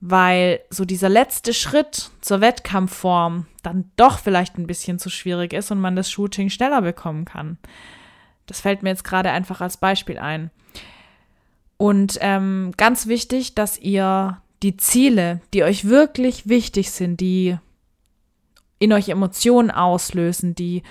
Weil 0.00 0.60
so 0.70 0.84
dieser 0.84 1.08
letzte 1.08 1.52
Schritt 1.52 2.10
zur 2.20 2.40
Wettkampfform 2.40 3.46
dann 3.62 3.90
doch 3.96 4.18
vielleicht 4.18 4.56
ein 4.56 4.66
bisschen 4.66 4.98
zu 4.98 5.10
schwierig 5.10 5.52
ist 5.52 5.70
und 5.70 5.80
man 5.80 5.96
das 5.96 6.10
Shooting 6.10 6.50
schneller 6.50 6.82
bekommen 6.82 7.24
kann. 7.24 7.58
Das 8.46 8.60
fällt 8.60 8.82
mir 8.82 8.90
jetzt 8.90 9.04
gerade 9.04 9.30
einfach 9.30 9.60
als 9.60 9.76
Beispiel 9.76 10.18
ein. 10.18 10.50
Und 11.76 12.18
ähm, 12.20 12.72
ganz 12.76 13.06
wichtig, 13.06 13.54
dass 13.54 13.78
ihr 13.78 14.40
die 14.62 14.76
Ziele, 14.76 15.40
die 15.54 15.62
euch 15.62 15.88
wirklich 15.88 16.48
wichtig 16.48 16.90
sind, 16.90 17.20
die 17.20 17.56
in 18.78 18.92
euch 18.92 19.08
Emotionen 19.08 19.70
auslösen, 19.70 20.54
die 20.54 20.82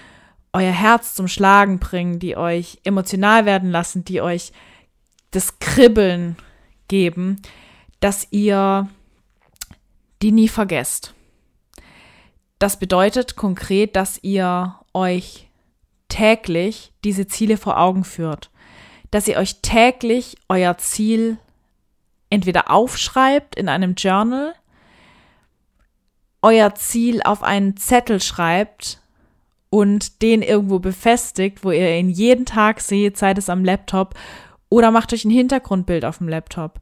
euer 0.54 0.72
Herz 0.72 1.16
zum 1.16 1.28
Schlagen 1.28 1.80
bringen, 1.80 2.20
die 2.20 2.38
euch 2.38 2.80
emotional 2.84 3.46
werden 3.46 3.70
lassen, 3.70 4.06
die 4.06 4.22
euch 4.22 4.52
das 5.32 5.60
Kribbeln 5.60 6.38
geben, 6.88 7.42
dass 8.00 8.28
ihr 8.32 8.88
die 10.22 10.32
nie 10.32 10.48
vergesst. 10.48 11.14
Das 12.60 12.80
bedeutet 12.80 13.36
konkret, 13.36 13.96
dass 13.96 14.20
ihr 14.24 14.76
euch 14.94 15.48
täglich 16.10 16.92
diese 17.04 17.28
Ziele 17.28 17.58
vor 17.58 17.80
Augen 17.80 18.04
führt, 18.04 18.50
dass 19.12 19.28
ihr 19.28 19.38
euch 19.38 19.62
täglich 19.62 20.38
euer 20.50 20.78
Ziel 20.78 21.38
entweder 22.30 22.72
aufschreibt 22.72 23.56
in 23.56 23.70
einem 23.70 23.94
Journal 23.96 24.54
euer 26.42 26.76
Ziel 26.76 27.22
auf 27.24 27.44
einen 27.44 27.78
Zettel 27.78 28.22
schreibt 28.22 29.02
und 29.70 30.22
den 30.22 30.42
irgendwo 30.42 30.80
befestigt, 30.80 31.64
wo 31.64 31.72
ihr 31.72 31.98
ihn 31.98 32.10
jeden 32.10 32.46
Tag 32.46 32.80
seht, 32.80 33.18
sei 33.18 33.32
es 33.32 33.50
am 33.50 33.66
Laptop 33.66 34.16
oder 34.70 34.92
macht 34.92 35.14
euch 35.14 35.26
ein 35.26 35.32
Hintergrundbild 35.32 36.06
auf 36.06 36.20
dem 36.20 36.30
Laptop. 36.30 36.80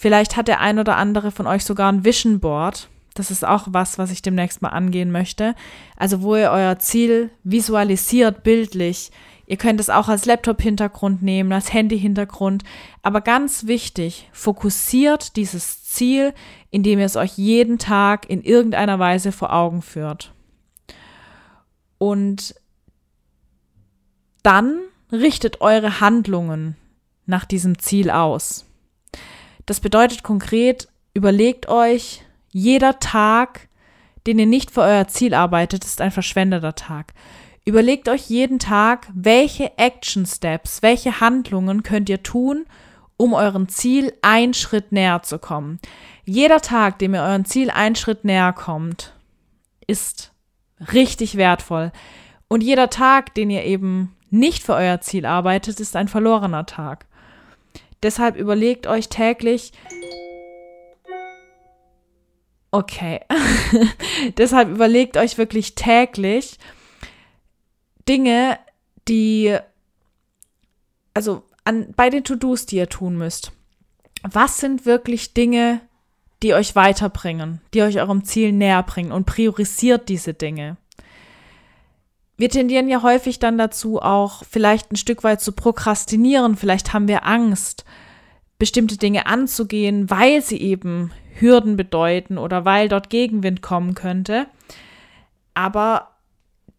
Vielleicht 0.00 0.36
hat 0.36 0.46
der 0.46 0.60
ein 0.60 0.78
oder 0.78 0.96
andere 0.96 1.32
von 1.32 1.48
euch 1.48 1.64
sogar 1.64 1.90
ein 1.90 2.04
Vision 2.04 2.38
Board. 2.38 2.88
Das 3.14 3.32
ist 3.32 3.44
auch 3.44 3.66
was, 3.72 3.98
was 3.98 4.12
ich 4.12 4.22
demnächst 4.22 4.62
mal 4.62 4.68
angehen 4.68 5.10
möchte. 5.10 5.56
Also 5.96 6.22
wo 6.22 6.36
ihr 6.36 6.52
euer 6.52 6.78
Ziel 6.78 7.30
visualisiert, 7.42 8.44
bildlich. 8.44 9.10
Ihr 9.46 9.56
könnt 9.56 9.80
es 9.80 9.90
auch 9.90 10.06
als 10.06 10.24
Laptop-Hintergrund 10.24 11.24
nehmen, 11.24 11.52
als 11.52 11.72
Handy-Hintergrund. 11.72 12.62
Aber 13.02 13.22
ganz 13.22 13.66
wichtig, 13.66 14.30
fokussiert 14.32 15.34
dieses 15.34 15.82
Ziel, 15.82 16.32
indem 16.70 17.00
ihr 17.00 17.06
es 17.06 17.16
euch 17.16 17.36
jeden 17.36 17.78
Tag 17.78 18.30
in 18.30 18.44
irgendeiner 18.44 19.00
Weise 19.00 19.32
vor 19.32 19.52
Augen 19.52 19.82
führt. 19.82 20.32
Und 21.98 22.54
dann 24.44 24.78
richtet 25.10 25.60
eure 25.60 26.00
Handlungen 26.00 26.76
nach 27.26 27.44
diesem 27.44 27.80
Ziel 27.80 28.12
aus. 28.12 28.67
Das 29.68 29.80
bedeutet 29.80 30.22
konkret, 30.22 30.88
überlegt 31.12 31.68
euch, 31.68 32.24
jeder 32.50 33.00
Tag, 33.00 33.68
den 34.26 34.38
ihr 34.38 34.46
nicht 34.46 34.70
für 34.70 34.80
euer 34.80 35.08
Ziel 35.08 35.34
arbeitet, 35.34 35.84
ist 35.84 36.00
ein 36.00 36.10
verschwendeter 36.10 36.74
Tag. 36.74 37.12
Überlegt 37.66 38.08
euch 38.08 38.30
jeden 38.30 38.58
Tag, 38.58 39.08
welche 39.12 39.76
Action 39.76 40.24
Steps, 40.24 40.80
welche 40.80 41.20
Handlungen 41.20 41.82
könnt 41.82 42.08
ihr 42.08 42.22
tun, 42.22 42.64
um 43.18 43.34
euren 43.34 43.68
Ziel 43.68 44.14
einen 44.22 44.54
Schritt 44.54 44.90
näher 44.90 45.20
zu 45.22 45.38
kommen. 45.38 45.80
Jeder 46.24 46.62
Tag, 46.62 46.98
dem 46.98 47.12
ihr 47.12 47.20
euren 47.20 47.44
Ziel 47.44 47.68
einen 47.70 47.94
Schritt 47.94 48.24
näher 48.24 48.54
kommt, 48.54 49.12
ist 49.86 50.32
richtig 50.94 51.36
wertvoll. 51.36 51.92
Und 52.48 52.62
jeder 52.62 52.88
Tag, 52.88 53.34
den 53.34 53.50
ihr 53.50 53.64
eben 53.64 54.16
nicht 54.30 54.62
für 54.62 54.72
euer 54.72 55.02
Ziel 55.02 55.26
arbeitet, 55.26 55.78
ist 55.78 55.94
ein 55.94 56.08
verlorener 56.08 56.64
Tag. 56.64 57.04
Deshalb 58.02 58.36
überlegt 58.36 58.86
euch 58.86 59.08
täglich, 59.08 59.72
okay, 62.70 63.20
deshalb 64.36 64.68
überlegt 64.68 65.16
euch 65.16 65.38
wirklich 65.38 65.74
täglich 65.74 66.58
Dinge, 68.08 68.58
die, 69.08 69.56
also 71.14 71.42
an, 71.64 71.92
bei 71.96 72.10
den 72.10 72.24
To-Dos, 72.24 72.66
die 72.66 72.76
ihr 72.76 72.88
tun 72.88 73.16
müsst. 73.16 73.52
Was 74.22 74.58
sind 74.58 74.86
wirklich 74.86 75.34
Dinge, 75.34 75.80
die 76.42 76.54
euch 76.54 76.76
weiterbringen, 76.76 77.60
die 77.74 77.82
euch 77.82 77.98
eurem 77.98 78.24
Ziel 78.24 78.52
näher 78.52 78.82
bringen 78.82 79.12
und 79.12 79.26
priorisiert 79.26 80.08
diese 80.08 80.34
Dinge. 80.34 80.76
Wir 82.38 82.48
tendieren 82.48 82.88
ja 82.88 83.02
häufig 83.02 83.40
dann 83.40 83.58
dazu, 83.58 84.00
auch 84.00 84.44
vielleicht 84.48 84.92
ein 84.92 84.96
Stück 84.96 85.24
weit 85.24 85.40
zu 85.40 85.50
prokrastinieren. 85.52 86.56
Vielleicht 86.56 86.94
haben 86.94 87.08
wir 87.08 87.26
Angst, 87.26 87.84
bestimmte 88.60 88.96
Dinge 88.96 89.26
anzugehen, 89.26 90.08
weil 90.08 90.40
sie 90.40 90.60
eben 90.60 91.10
Hürden 91.34 91.76
bedeuten 91.76 92.38
oder 92.38 92.64
weil 92.64 92.88
dort 92.88 93.10
Gegenwind 93.10 93.60
kommen 93.60 93.94
könnte. 93.94 94.46
Aber 95.54 96.10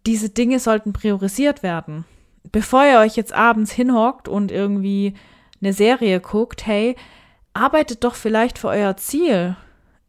diese 0.06 0.30
Dinge 0.30 0.60
sollten 0.60 0.94
priorisiert 0.94 1.62
werden. 1.62 2.06
Bevor 2.54 2.86
ihr 2.86 3.00
euch 3.00 3.18
jetzt 3.18 3.34
abends 3.34 3.70
hinhockt 3.70 4.30
und 4.30 4.52
irgendwie 4.52 5.14
eine 5.62 5.74
Serie 5.74 6.22
guckt, 6.22 6.66
hey, 6.66 6.96
arbeitet 7.54 8.06
doch 8.06 8.16
vielleicht 8.16 8.58
für 8.58 8.70
euer 8.70 8.96
Ziel. 8.96 9.58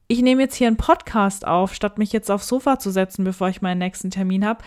Ich 0.06 0.22
nehme 0.22 0.42
jetzt 0.42 0.54
hier 0.54 0.68
einen 0.68 0.76
Podcast 0.76 1.44
auf, 1.44 1.74
statt 1.74 1.98
mich 1.98 2.12
jetzt 2.12 2.30
aufs 2.30 2.46
Sofa 2.46 2.78
zu 2.78 2.90
setzen, 2.90 3.24
bevor 3.24 3.48
ich 3.48 3.62
meinen 3.62 3.78
nächsten 3.78 4.10
Termin 4.10 4.46
habe, 4.46 4.62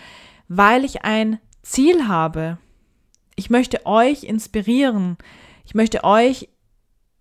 weil 0.47 0.83
ich 0.85 1.03
ein 1.03 1.39
Ziel 1.61 2.07
habe. 2.07 2.57
Ich 3.35 3.49
möchte 3.49 3.85
euch 3.85 4.23
inspirieren. 4.23 5.17
Ich 5.65 5.75
möchte 5.75 6.03
euch 6.03 6.49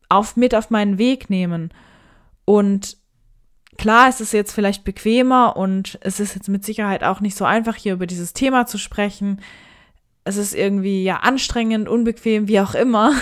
auf, 0.09 0.37
mit 0.37 0.55
auf 0.55 0.71
meinen 0.71 0.99
Weg 0.99 1.31
nehmen. 1.31 1.73
Und 2.45 2.97
klar, 3.79 4.09
es 4.09 4.21
ist 4.21 4.33
jetzt 4.33 4.53
vielleicht 4.53 4.85
bequemer 4.85 5.57
und 5.57 5.99
es 6.03 6.21
ist 6.21 6.35
jetzt 6.35 6.49
mit 6.49 6.65
Sicherheit 6.65 7.03
auch 7.05 7.21
nicht 7.21 7.37
so 7.37 7.45
einfach, 7.45 7.77
hier 7.77 7.95
über 7.95 8.07
dieses 8.07 8.33
Thema 8.33 8.67
zu 8.67 8.79
sprechen. 8.79 9.41
Es 10.25 10.37
ist 10.37 10.55
irgendwie 10.55 11.03
ja 11.03 11.19
anstrengend, 11.19 11.89
unbequem, 11.89 12.47
wie 12.49 12.61
auch 12.61 12.75
immer. 12.75 13.15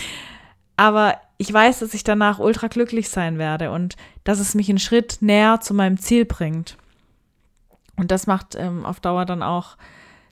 Aber 0.76 1.20
ich 1.36 1.52
weiß, 1.52 1.80
dass 1.80 1.94
ich 1.94 2.04
danach 2.04 2.38
ultra 2.38 2.68
glücklich 2.68 3.08
sein 3.08 3.38
werde 3.38 3.70
und 3.70 3.96
dass 4.24 4.40
es 4.40 4.54
mich 4.54 4.68
einen 4.68 4.78
Schritt 4.78 5.18
näher 5.20 5.60
zu 5.60 5.74
meinem 5.74 5.98
Ziel 5.98 6.24
bringt. 6.24 6.76
Und 7.96 8.10
das 8.10 8.26
macht 8.26 8.54
ähm, 8.54 8.84
auf 8.84 9.00
Dauer 9.00 9.24
dann 9.24 9.42
auch 9.42 9.76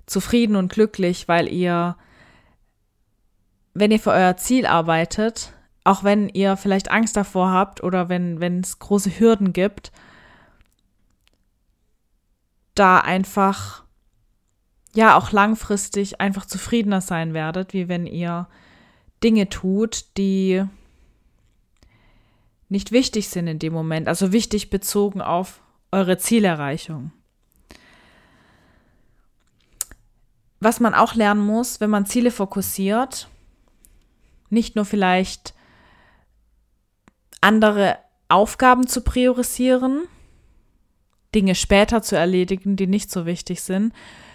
zufrieden 0.06 0.56
und 0.56 0.72
glücklich, 0.72 1.28
weil 1.28 1.48
ihr, 1.52 1.96
wenn 3.74 3.90
ihr 3.90 4.00
für 4.00 4.10
euer 4.10 4.36
Ziel 4.36 4.66
arbeitet, 4.66 5.52
auch 5.84 6.04
wenn 6.04 6.28
ihr 6.28 6.56
vielleicht 6.56 6.90
Angst 6.90 7.16
davor 7.16 7.50
habt 7.50 7.82
oder 7.82 8.08
wenn 8.08 8.60
es 8.60 8.78
große 8.78 9.18
Hürden 9.18 9.52
gibt, 9.52 9.92
da 12.74 12.98
einfach 12.98 13.84
ja 14.94 15.16
auch 15.16 15.32
langfristig 15.32 16.20
einfach 16.20 16.46
zufriedener 16.46 17.00
sein 17.00 17.34
werdet, 17.34 17.72
wie 17.72 17.88
wenn 17.88 18.06
ihr 18.06 18.48
Dinge 19.22 19.48
tut, 19.48 20.16
die 20.16 20.64
nicht 22.68 22.92
wichtig 22.92 23.28
sind 23.28 23.46
in 23.46 23.58
dem 23.58 23.72
Moment, 23.72 24.08
also 24.08 24.32
wichtig 24.32 24.70
bezogen 24.70 25.20
auf 25.20 25.62
eure 25.90 26.18
Zielerreichung. 26.18 27.12
Was 30.60 30.80
man 30.80 30.94
auch 30.94 31.14
lernen 31.14 31.44
muss, 31.44 31.80
wenn 31.80 31.90
man 31.90 32.06
Ziele 32.06 32.30
fokussiert, 32.30 33.28
nicht 34.50 34.76
nur 34.76 34.84
vielleicht 34.84 35.54
andere 37.40 37.98
Aufgaben 38.28 38.86
zu 38.86 39.02
priorisieren, 39.02 40.02
Dinge 41.34 41.54
später 41.54 42.02
zu 42.02 42.16
erledigen, 42.16 42.76
die 42.76 42.86
nicht 42.86 43.10
so 43.10 43.26
wichtig 43.26 43.62
sind, 43.62 43.92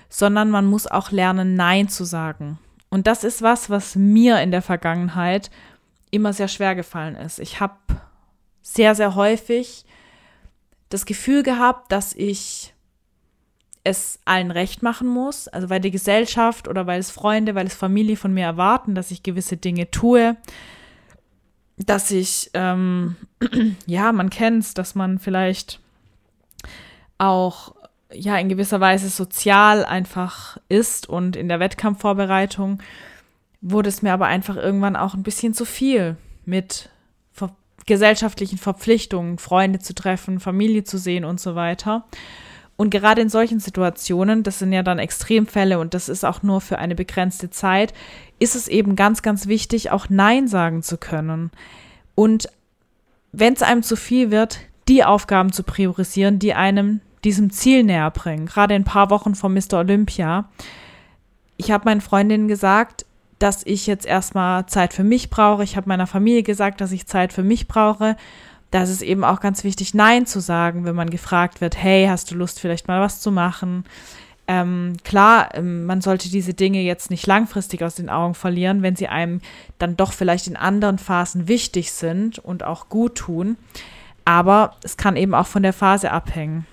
sondern 0.10 0.50
man 0.50 0.66
muss 0.66 0.88
auch 0.88 1.12
lernen, 1.12 1.56
Nein 1.56 1.90
zu 1.90 2.04
sagen. 2.04 2.60
Und 2.90 3.08
das 3.08 3.24
ist 3.24 3.42
was, 3.42 3.70
was 3.70 3.96
mir 3.96 4.40
in 4.42 4.52
der 4.52 4.62
Vergangenheit 4.62 5.50
immer 6.12 6.32
sehr 6.32 6.48
schwer 6.48 6.76
gefallen 6.76 7.16
ist. 7.16 7.40
Ich 7.40 7.60
habe 7.60 7.76
sehr, 8.62 8.94
sehr 8.94 9.16
häufig 9.16 9.86
das 10.90 11.06
Gefühl 11.06 11.42
gehabt, 11.42 11.92
dass 11.92 12.14
ich 12.14 12.73
es 13.84 14.20
allen 14.26 14.52
recht 14.52 14.82
machen 14.82 15.08
muss, 15.08 15.48
also 15.48 15.70
weil 15.70 15.82
die 15.82 15.92
Gesellschaft 15.92 16.68
oder 16.68 16.88
weil 16.88 17.00
es 17.00 17.12
Freunde, 17.12 17.54
weil 17.54 17.68
es 17.68 17.76
Familie 17.76 18.16
von 18.16 18.34
mir 18.34 18.46
erwarten, 18.46 18.96
dass 18.96 19.12
ich 19.12 19.24
gewisse 19.24 19.58
Dinge 19.58 19.92
tue, 19.92 20.38
dass 21.78 22.12
ich, 22.12 22.50
ähm, 22.54 23.16
ja, 23.86 24.12
man 24.14 24.30
kennt 24.30 24.64
es, 24.64 24.74
dass 24.74 24.96
man 24.96 25.20
vielleicht 25.20 25.80
auch 27.18 27.76
ja 28.14 28.38
in 28.38 28.50
gewisser 28.50 28.80
Weise 28.80 29.10
sozial 29.10 29.86
einfach 29.86 30.58
ist 30.70 31.10
und 31.10 31.36
in 31.36 31.50
der 31.50 31.60
Wettkampfvorbereitung 31.60 32.82
wurde 33.62 33.90
es 33.90 34.02
mir 34.02 34.14
aber 34.14 34.28
einfach 34.28 34.56
irgendwann 34.56 34.96
auch 34.96 35.14
ein 35.14 35.24
bisschen 35.24 35.54
zu 35.54 35.66
viel 35.66 36.18
mit 36.46 36.90
ver 37.32 37.56
gesellschaftlichen 37.86 38.58
Verpflichtungen, 38.58 39.40
Freunde 39.40 39.80
zu 39.80 39.94
treffen, 39.94 40.40
Familie 40.40 40.84
zu 40.86 40.98
sehen 40.98 41.26
und 41.26 41.42
so 41.42 41.56
weiter. 41.56 42.06
Und 42.84 42.90
gerade 42.90 43.22
in 43.22 43.30
solchen 43.30 43.62
Situationen, 43.62 44.44
das 44.44 44.60
sind 44.60 44.74
ja 44.74 44.84
dann 44.84 45.00
Extremfälle 45.00 45.80
und 45.80 45.94
das 45.94 46.10
ist 46.10 46.26
auch 46.26 46.44
nur 46.44 46.60
für 46.60 46.80
eine 46.80 46.96
begrenzte 46.96 47.50
Zeit, 47.50 47.94
ist 48.40 48.58
es 48.58 48.68
eben 48.68 48.98
ganz, 48.98 49.22
ganz 49.22 49.48
wichtig, 49.48 49.92
auch 49.92 50.08
Nein 50.10 50.50
sagen 50.50 50.84
zu 50.84 50.98
können. 50.98 51.50
Und 52.14 52.50
wenn 53.32 53.54
es 53.54 53.62
einem 53.62 53.84
zu 53.84 53.96
viel 53.96 54.32
wird, 54.32 54.60
die 54.90 55.06
Aufgaben 55.06 55.54
zu 55.54 55.64
priorisieren, 55.64 56.40
die 56.40 56.56
einem 56.56 57.00
diesem 57.24 57.52
Ziel 57.52 57.84
näher 57.84 58.12
bringen. 58.12 58.48
Gerade 58.48 58.76
ein 58.76 58.84
paar 58.84 59.10
Wochen 59.10 59.34
vor 59.34 59.50
Mr. 59.50 59.76
Olympia. 59.76 60.50
Ich 61.56 61.72
habe 61.72 61.86
meinen 61.86 62.02
Freundinnen 62.02 62.50
gesagt, 62.50 63.06
dass 63.40 63.66
ich 63.66 63.88
jetzt 63.88 64.06
erstmal 64.06 64.66
Zeit 64.66 64.94
für 64.94 65.06
mich 65.06 65.30
brauche. 65.30 65.64
Ich 65.64 65.78
habe 65.78 65.88
meiner 65.88 66.06
Familie 66.06 66.44
gesagt, 66.44 66.82
dass 66.82 66.92
ich 66.92 67.08
Zeit 67.08 67.32
für 67.32 67.44
mich 67.44 67.70
brauche. 67.70 68.18
Da 68.74 68.82
ist 68.82 68.90
es 68.90 69.04
eben 69.04 69.24
auch 69.24 69.40
ganz 69.40 69.64
wichtig, 69.64 69.94
Nein 69.94 70.26
zu 70.26 70.40
sagen, 70.40 70.84
wenn 70.84 70.96
man 70.96 71.12
gefragt 71.12 71.62
wird, 71.62 71.78
hey, 71.78 72.08
hast 72.10 72.32
du 72.32 72.36
Lust, 72.36 72.60
vielleicht 72.60 72.88
mal 72.88 73.02
was 73.02 73.22
zu 73.22 73.32
machen? 73.32 73.86
Ähm, 74.48 74.94
klar, 75.04 75.54
ähm, 75.54 75.86
man 75.86 76.02
sollte 76.02 76.28
diese 76.28 76.56
Dinge 76.56 76.82
jetzt 76.82 77.12
nicht 77.12 77.28
langfristig 77.28 77.84
aus 77.84 77.94
den 77.94 78.10
Augen 78.10 78.34
verlieren, 78.34 78.82
wenn 78.82 78.96
sie 78.96 79.08
einem 79.08 79.42
dann 79.78 79.96
doch 79.96 80.12
vielleicht 80.12 80.48
in 80.48 80.56
anderen 80.56 80.98
Phasen 80.98 81.48
wichtig 81.48 81.92
sind 81.92 82.40
und 82.40 82.64
auch 82.64 82.90
gut 82.90 83.14
tun. 83.14 83.58
Aber 84.26 84.76
es 84.82 84.98
kann 84.98 85.18
eben 85.18 85.36
auch 85.36 85.46
von 85.46 85.62
der 85.62 85.74
Phase 85.74 86.10
abhängen. 86.10 86.66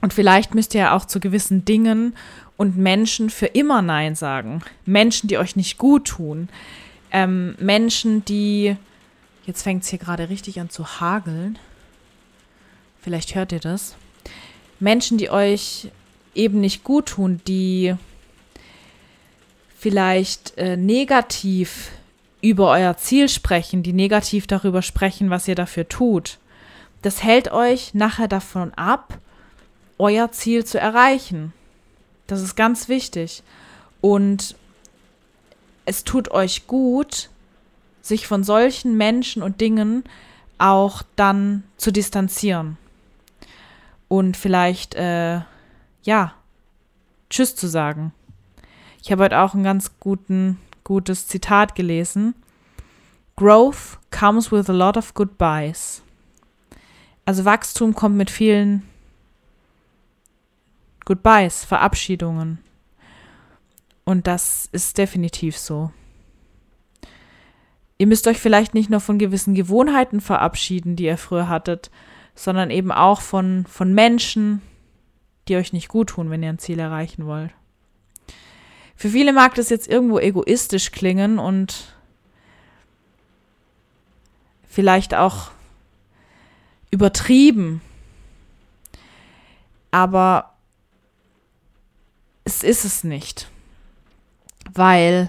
Und 0.00 0.14
vielleicht 0.14 0.54
müsst 0.54 0.74
ihr 0.74 0.80
ja 0.80 0.96
auch 0.96 1.04
zu 1.04 1.20
gewissen 1.20 1.66
Dingen 1.66 2.16
und 2.56 2.78
Menschen 2.78 3.28
für 3.28 3.44
immer 3.44 3.82
Nein 3.82 4.14
sagen. 4.14 4.62
Menschen, 4.86 5.28
die 5.28 5.36
euch 5.36 5.54
nicht 5.54 5.76
gut 5.76 6.06
tun. 6.06 6.48
Ähm, 7.10 7.56
Menschen, 7.60 8.24
die. 8.24 8.78
Jetzt 9.50 9.64
fängt 9.64 9.82
es 9.82 9.88
hier 9.88 9.98
gerade 9.98 10.28
richtig 10.28 10.60
an 10.60 10.70
zu 10.70 11.00
hageln. 11.00 11.58
Vielleicht 13.02 13.34
hört 13.34 13.50
ihr 13.50 13.58
das. 13.58 13.96
Menschen, 14.78 15.18
die 15.18 15.28
euch 15.28 15.90
eben 16.36 16.60
nicht 16.60 16.84
gut 16.84 17.06
tun, 17.06 17.40
die 17.48 17.96
vielleicht 19.76 20.56
äh, 20.56 20.76
negativ 20.76 21.90
über 22.40 22.70
euer 22.70 22.96
Ziel 22.96 23.28
sprechen, 23.28 23.82
die 23.82 23.92
negativ 23.92 24.46
darüber 24.46 24.82
sprechen, 24.82 25.30
was 25.30 25.48
ihr 25.48 25.56
dafür 25.56 25.88
tut. 25.88 26.38
Das 27.02 27.24
hält 27.24 27.50
euch 27.50 27.92
nachher 27.92 28.28
davon 28.28 28.72
ab, 28.74 29.18
euer 29.98 30.30
Ziel 30.30 30.64
zu 30.64 30.78
erreichen. 30.78 31.52
Das 32.28 32.40
ist 32.40 32.54
ganz 32.54 32.88
wichtig. 32.88 33.42
Und 34.00 34.54
es 35.86 36.04
tut 36.04 36.30
euch 36.30 36.68
gut, 36.68 37.30
sich 38.00 38.26
von 38.26 38.44
solchen 38.44 38.96
Menschen 38.96 39.42
und 39.42 39.60
Dingen 39.60 40.04
auch 40.58 41.02
dann 41.16 41.64
zu 41.76 41.90
distanzieren. 41.90 42.76
Und 44.08 44.36
vielleicht, 44.36 44.94
äh, 44.94 45.40
ja, 46.02 46.34
Tschüss 47.30 47.54
zu 47.54 47.68
sagen. 47.68 48.12
Ich 49.02 49.12
habe 49.12 49.24
heute 49.24 49.38
auch 49.38 49.54
ein 49.54 49.62
ganz 49.62 49.92
guten, 50.00 50.58
gutes 50.84 51.26
Zitat 51.26 51.74
gelesen. 51.74 52.34
Growth 53.36 53.98
comes 54.10 54.50
with 54.52 54.68
a 54.68 54.72
lot 54.72 54.96
of 54.96 55.14
goodbyes. 55.14 56.02
Also 57.24 57.44
Wachstum 57.44 57.94
kommt 57.94 58.16
mit 58.16 58.30
vielen 58.30 58.82
Goodbyes, 61.04 61.64
Verabschiedungen. 61.64 62.58
Und 64.04 64.26
das 64.26 64.68
ist 64.72 64.98
definitiv 64.98 65.56
so. 65.56 65.92
Ihr 68.00 68.06
müsst 68.06 68.26
euch 68.26 68.38
vielleicht 68.38 68.72
nicht 68.72 68.88
nur 68.88 69.00
von 69.00 69.18
gewissen 69.18 69.54
Gewohnheiten 69.54 70.22
verabschieden, 70.22 70.96
die 70.96 71.04
ihr 71.04 71.18
früher 71.18 71.50
hattet, 71.50 71.90
sondern 72.34 72.70
eben 72.70 72.92
auch 72.92 73.20
von, 73.20 73.66
von 73.68 73.92
Menschen, 73.92 74.62
die 75.46 75.56
euch 75.56 75.74
nicht 75.74 75.88
gut 75.88 76.08
tun, 76.08 76.30
wenn 76.30 76.42
ihr 76.42 76.48
ein 76.48 76.58
Ziel 76.58 76.78
erreichen 76.78 77.26
wollt. 77.26 77.50
Für 78.96 79.10
viele 79.10 79.34
mag 79.34 79.54
das 79.54 79.68
jetzt 79.68 79.86
irgendwo 79.86 80.18
egoistisch 80.18 80.92
klingen 80.92 81.38
und 81.38 81.94
vielleicht 84.66 85.14
auch 85.14 85.50
übertrieben. 86.90 87.82
Aber 89.90 90.54
es 92.44 92.62
ist 92.62 92.86
es 92.86 93.04
nicht. 93.04 93.50
Weil 94.72 95.28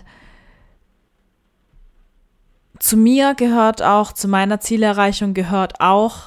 zu 2.81 2.97
mir 2.97 3.35
gehört 3.35 3.83
auch, 3.83 4.11
zu 4.11 4.27
meiner 4.27 4.59
Zielerreichung 4.59 5.33
gehört 5.33 5.79
auch, 5.79 6.23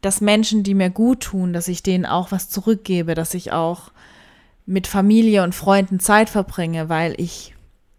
dass 0.00 0.20
Menschen, 0.20 0.62
die 0.62 0.74
mir 0.74 0.90
gut 0.90 1.20
tun, 1.20 1.52
dass 1.52 1.68
ich 1.68 1.82
denen 1.82 2.06
auch 2.06 2.32
was 2.32 2.48
zurückgebe, 2.48 3.14
dass 3.14 3.34
ich 3.34 3.52
auch 3.52 3.92
mit 4.64 4.86
Familie 4.86 5.42
und 5.42 5.54
Freunden 5.54 6.00
Zeit 6.00 6.30
verbringe, 6.30 6.88
weil 6.88 7.14
ich 7.18 7.54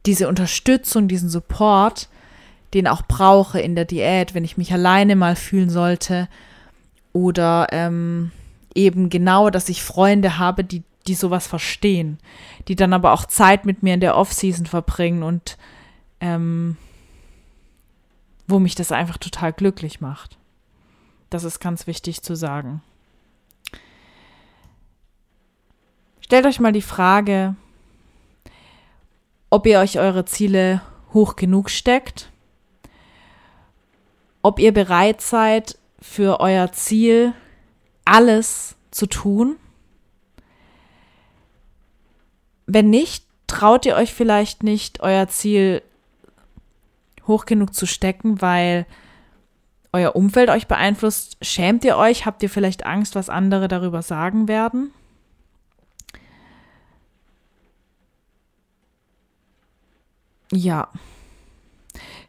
diese 0.05 0.27
Unterstützung, 0.27 1.07
diesen 1.07 1.29
Support, 1.29 2.09
den 2.73 2.87
auch 2.87 3.03
brauche 3.03 3.59
in 3.59 3.75
der 3.75 3.85
Diät, 3.85 4.33
wenn 4.33 4.43
ich 4.43 4.57
mich 4.57 4.73
alleine 4.73 5.15
mal 5.15 5.35
fühlen 5.35 5.69
sollte 5.69 6.27
oder 7.13 7.67
ähm, 7.71 8.31
eben 8.73 9.09
genau, 9.09 9.51
dass 9.51 9.69
ich 9.69 9.83
Freunde 9.83 10.39
habe, 10.39 10.63
die 10.63 10.81
die 11.05 11.15
sowas 11.15 11.47
verstehen, 11.47 12.17
die 12.67 12.75
dann 12.75 12.93
aber 12.93 13.11
auch 13.11 13.25
Zeit 13.25 13.65
mit 13.65 13.83
mir 13.83 13.93
in 13.93 13.99
der 13.99 14.15
Off-Season 14.17 14.65
verbringen 14.65 15.21
und 15.21 15.57
ähm, 16.21 16.77
wo 18.47 18.59
mich 18.59 18.75
das 18.75 18.91
einfach 18.91 19.17
total 19.17 19.53
glücklich 19.53 20.01
macht. 20.01 20.37
Das 21.29 21.43
ist 21.43 21.59
ganz 21.59 21.87
wichtig 21.87 22.21
zu 22.21 22.35
sagen. 22.35 22.81
Stellt 26.21 26.45
euch 26.45 26.59
mal 26.59 26.71
die 26.71 26.81
Frage, 26.81 27.55
ob 29.49 29.65
ihr 29.65 29.79
euch 29.79 29.99
eure 29.99 30.25
Ziele 30.25 30.81
hoch 31.13 31.35
genug 31.35 31.69
steckt, 31.69 32.31
ob 34.41 34.59
ihr 34.59 34.73
bereit 34.73 35.21
seid, 35.21 35.77
für 35.99 36.39
euer 36.39 36.71
Ziel 36.71 37.33
alles 38.03 38.75
zu 38.91 39.07
tun 39.07 39.57
wenn 42.65 42.89
nicht, 42.89 43.25
traut 43.47 43.85
ihr 43.85 43.95
euch 43.95 44.13
vielleicht 44.13 44.63
nicht, 44.63 45.01
euer 45.01 45.27
Ziel 45.27 45.81
hoch 47.27 47.45
genug 47.45 47.73
zu 47.73 47.85
stecken, 47.85 48.41
weil 48.41 48.85
euer 49.91 50.15
Umfeld 50.15 50.49
euch 50.49 50.67
beeinflusst. 50.67 51.37
Schämt 51.41 51.85
ihr 51.85 51.97
euch? 51.97 52.25
Habt 52.25 52.43
ihr 52.43 52.49
vielleicht 52.49 52.85
Angst, 52.85 53.15
was 53.15 53.29
andere 53.29 53.67
darüber 53.67 54.01
sagen 54.01 54.47
werden? 54.47 54.91
Ja. 60.51 60.89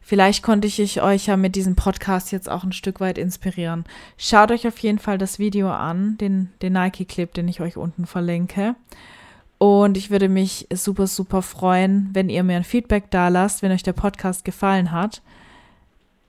Vielleicht 0.00 0.42
konnte 0.42 0.68
ich 0.68 1.00
euch 1.00 1.26
ja 1.26 1.36
mit 1.38 1.56
diesem 1.56 1.76
Podcast 1.76 2.30
jetzt 2.30 2.50
auch 2.50 2.62
ein 2.62 2.72
Stück 2.72 3.00
weit 3.00 3.16
inspirieren. 3.16 3.84
Schaut 4.18 4.50
euch 4.50 4.66
auf 4.68 4.78
jeden 4.78 4.98
Fall 4.98 5.16
das 5.16 5.38
Video 5.38 5.70
an, 5.70 6.18
den, 6.18 6.52
den 6.60 6.74
Nike-Clip, 6.74 7.32
den 7.32 7.48
ich 7.48 7.60
euch 7.60 7.78
unten 7.78 8.04
verlinke. 8.04 8.76
Und 9.64 9.96
ich 9.96 10.10
würde 10.10 10.28
mich 10.28 10.68
super, 10.74 11.06
super 11.06 11.40
freuen, 11.40 12.10
wenn 12.12 12.28
ihr 12.28 12.42
mir 12.42 12.56
ein 12.56 12.64
Feedback 12.64 13.10
da 13.10 13.28
lasst, 13.28 13.62
wenn 13.62 13.72
euch 13.72 13.82
der 13.82 13.94
Podcast 13.94 14.44
gefallen 14.44 14.92
hat. 14.92 15.22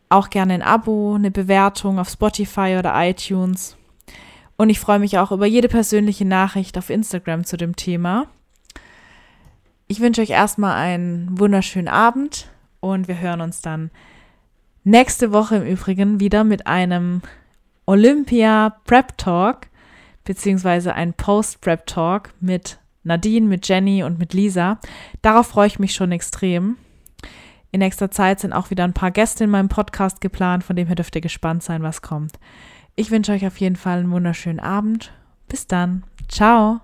Auch 0.07 0.29
gerne 0.29 0.53
ein 0.53 0.61
Abo, 0.61 1.15
eine 1.15 1.31
Bewertung 1.31 1.99
auf 1.99 2.07
Spotify 2.07 2.77
oder 2.79 2.93
iTunes. 2.95 3.75
Und 4.55 4.69
ich 4.69 4.79
freue 4.79 4.99
mich 4.99 5.17
auch 5.17 5.33
über 5.33 5.45
jede 5.45 5.67
persönliche 5.67 6.23
Nachricht 6.23 6.77
auf 6.77 6.89
Instagram 6.89 7.43
zu 7.43 7.57
dem 7.57 7.75
Thema. 7.75 8.27
Ich 9.87 9.99
wünsche 9.99 10.21
euch 10.21 10.29
erstmal 10.29 10.77
einen 10.77 11.37
wunderschönen 11.37 11.89
Abend 11.89 12.47
und 12.79 13.09
wir 13.09 13.19
hören 13.19 13.41
uns 13.41 13.59
dann 13.59 13.91
nächste 14.85 15.33
Woche 15.33 15.57
im 15.57 15.65
Übrigen 15.65 16.21
wieder 16.21 16.45
mit 16.45 16.67
einem 16.67 17.21
Olympia 17.85 18.77
Prep 18.85 19.17
Talk 19.17 19.67
beziehungsweise 20.23 20.93
ein 20.93 21.13
Post 21.13 21.59
Prep 21.59 21.85
Talk 21.85 22.29
mit 22.39 22.79
Nadine, 23.05 23.47
mit 23.47 23.67
Jenny 23.67 24.03
und 24.03 24.19
mit 24.19 24.33
Lisa. 24.33 24.79
Darauf 25.21 25.47
freue 25.47 25.67
ich 25.67 25.79
mich 25.79 25.93
schon 25.93 26.11
extrem. 26.11 26.77
In 27.71 27.79
nächster 27.79 28.09
Zeit 28.09 28.39
sind 28.39 28.53
auch 28.53 28.69
wieder 28.69 28.83
ein 28.83 28.93
paar 28.93 29.11
Gäste 29.11 29.43
in 29.43 29.49
meinem 29.49 29.69
Podcast 29.69 30.21
geplant, 30.21 30.63
von 30.63 30.75
dem 30.75 30.87
her 30.87 30.95
dürft 30.95 31.15
ihr 31.15 31.21
gespannt 31.21 31.63
sein, 31.63 31.83
was 31.83 32.01
kommt. 32.01 32.39
Ich 32.95 33.11
wünsche 33.11 33.33
euch 33.33 33.45
auf 33.45 33.57
jeden 33.57 33.75
Fall 33.75 33.99
einen 33.99 34.11
wunderschönen 34.11 34.59
Abend. 34.59 35.13
Bis 35.47 35.67
dann. 35.67 36.03
Ciao. 36.29 36.81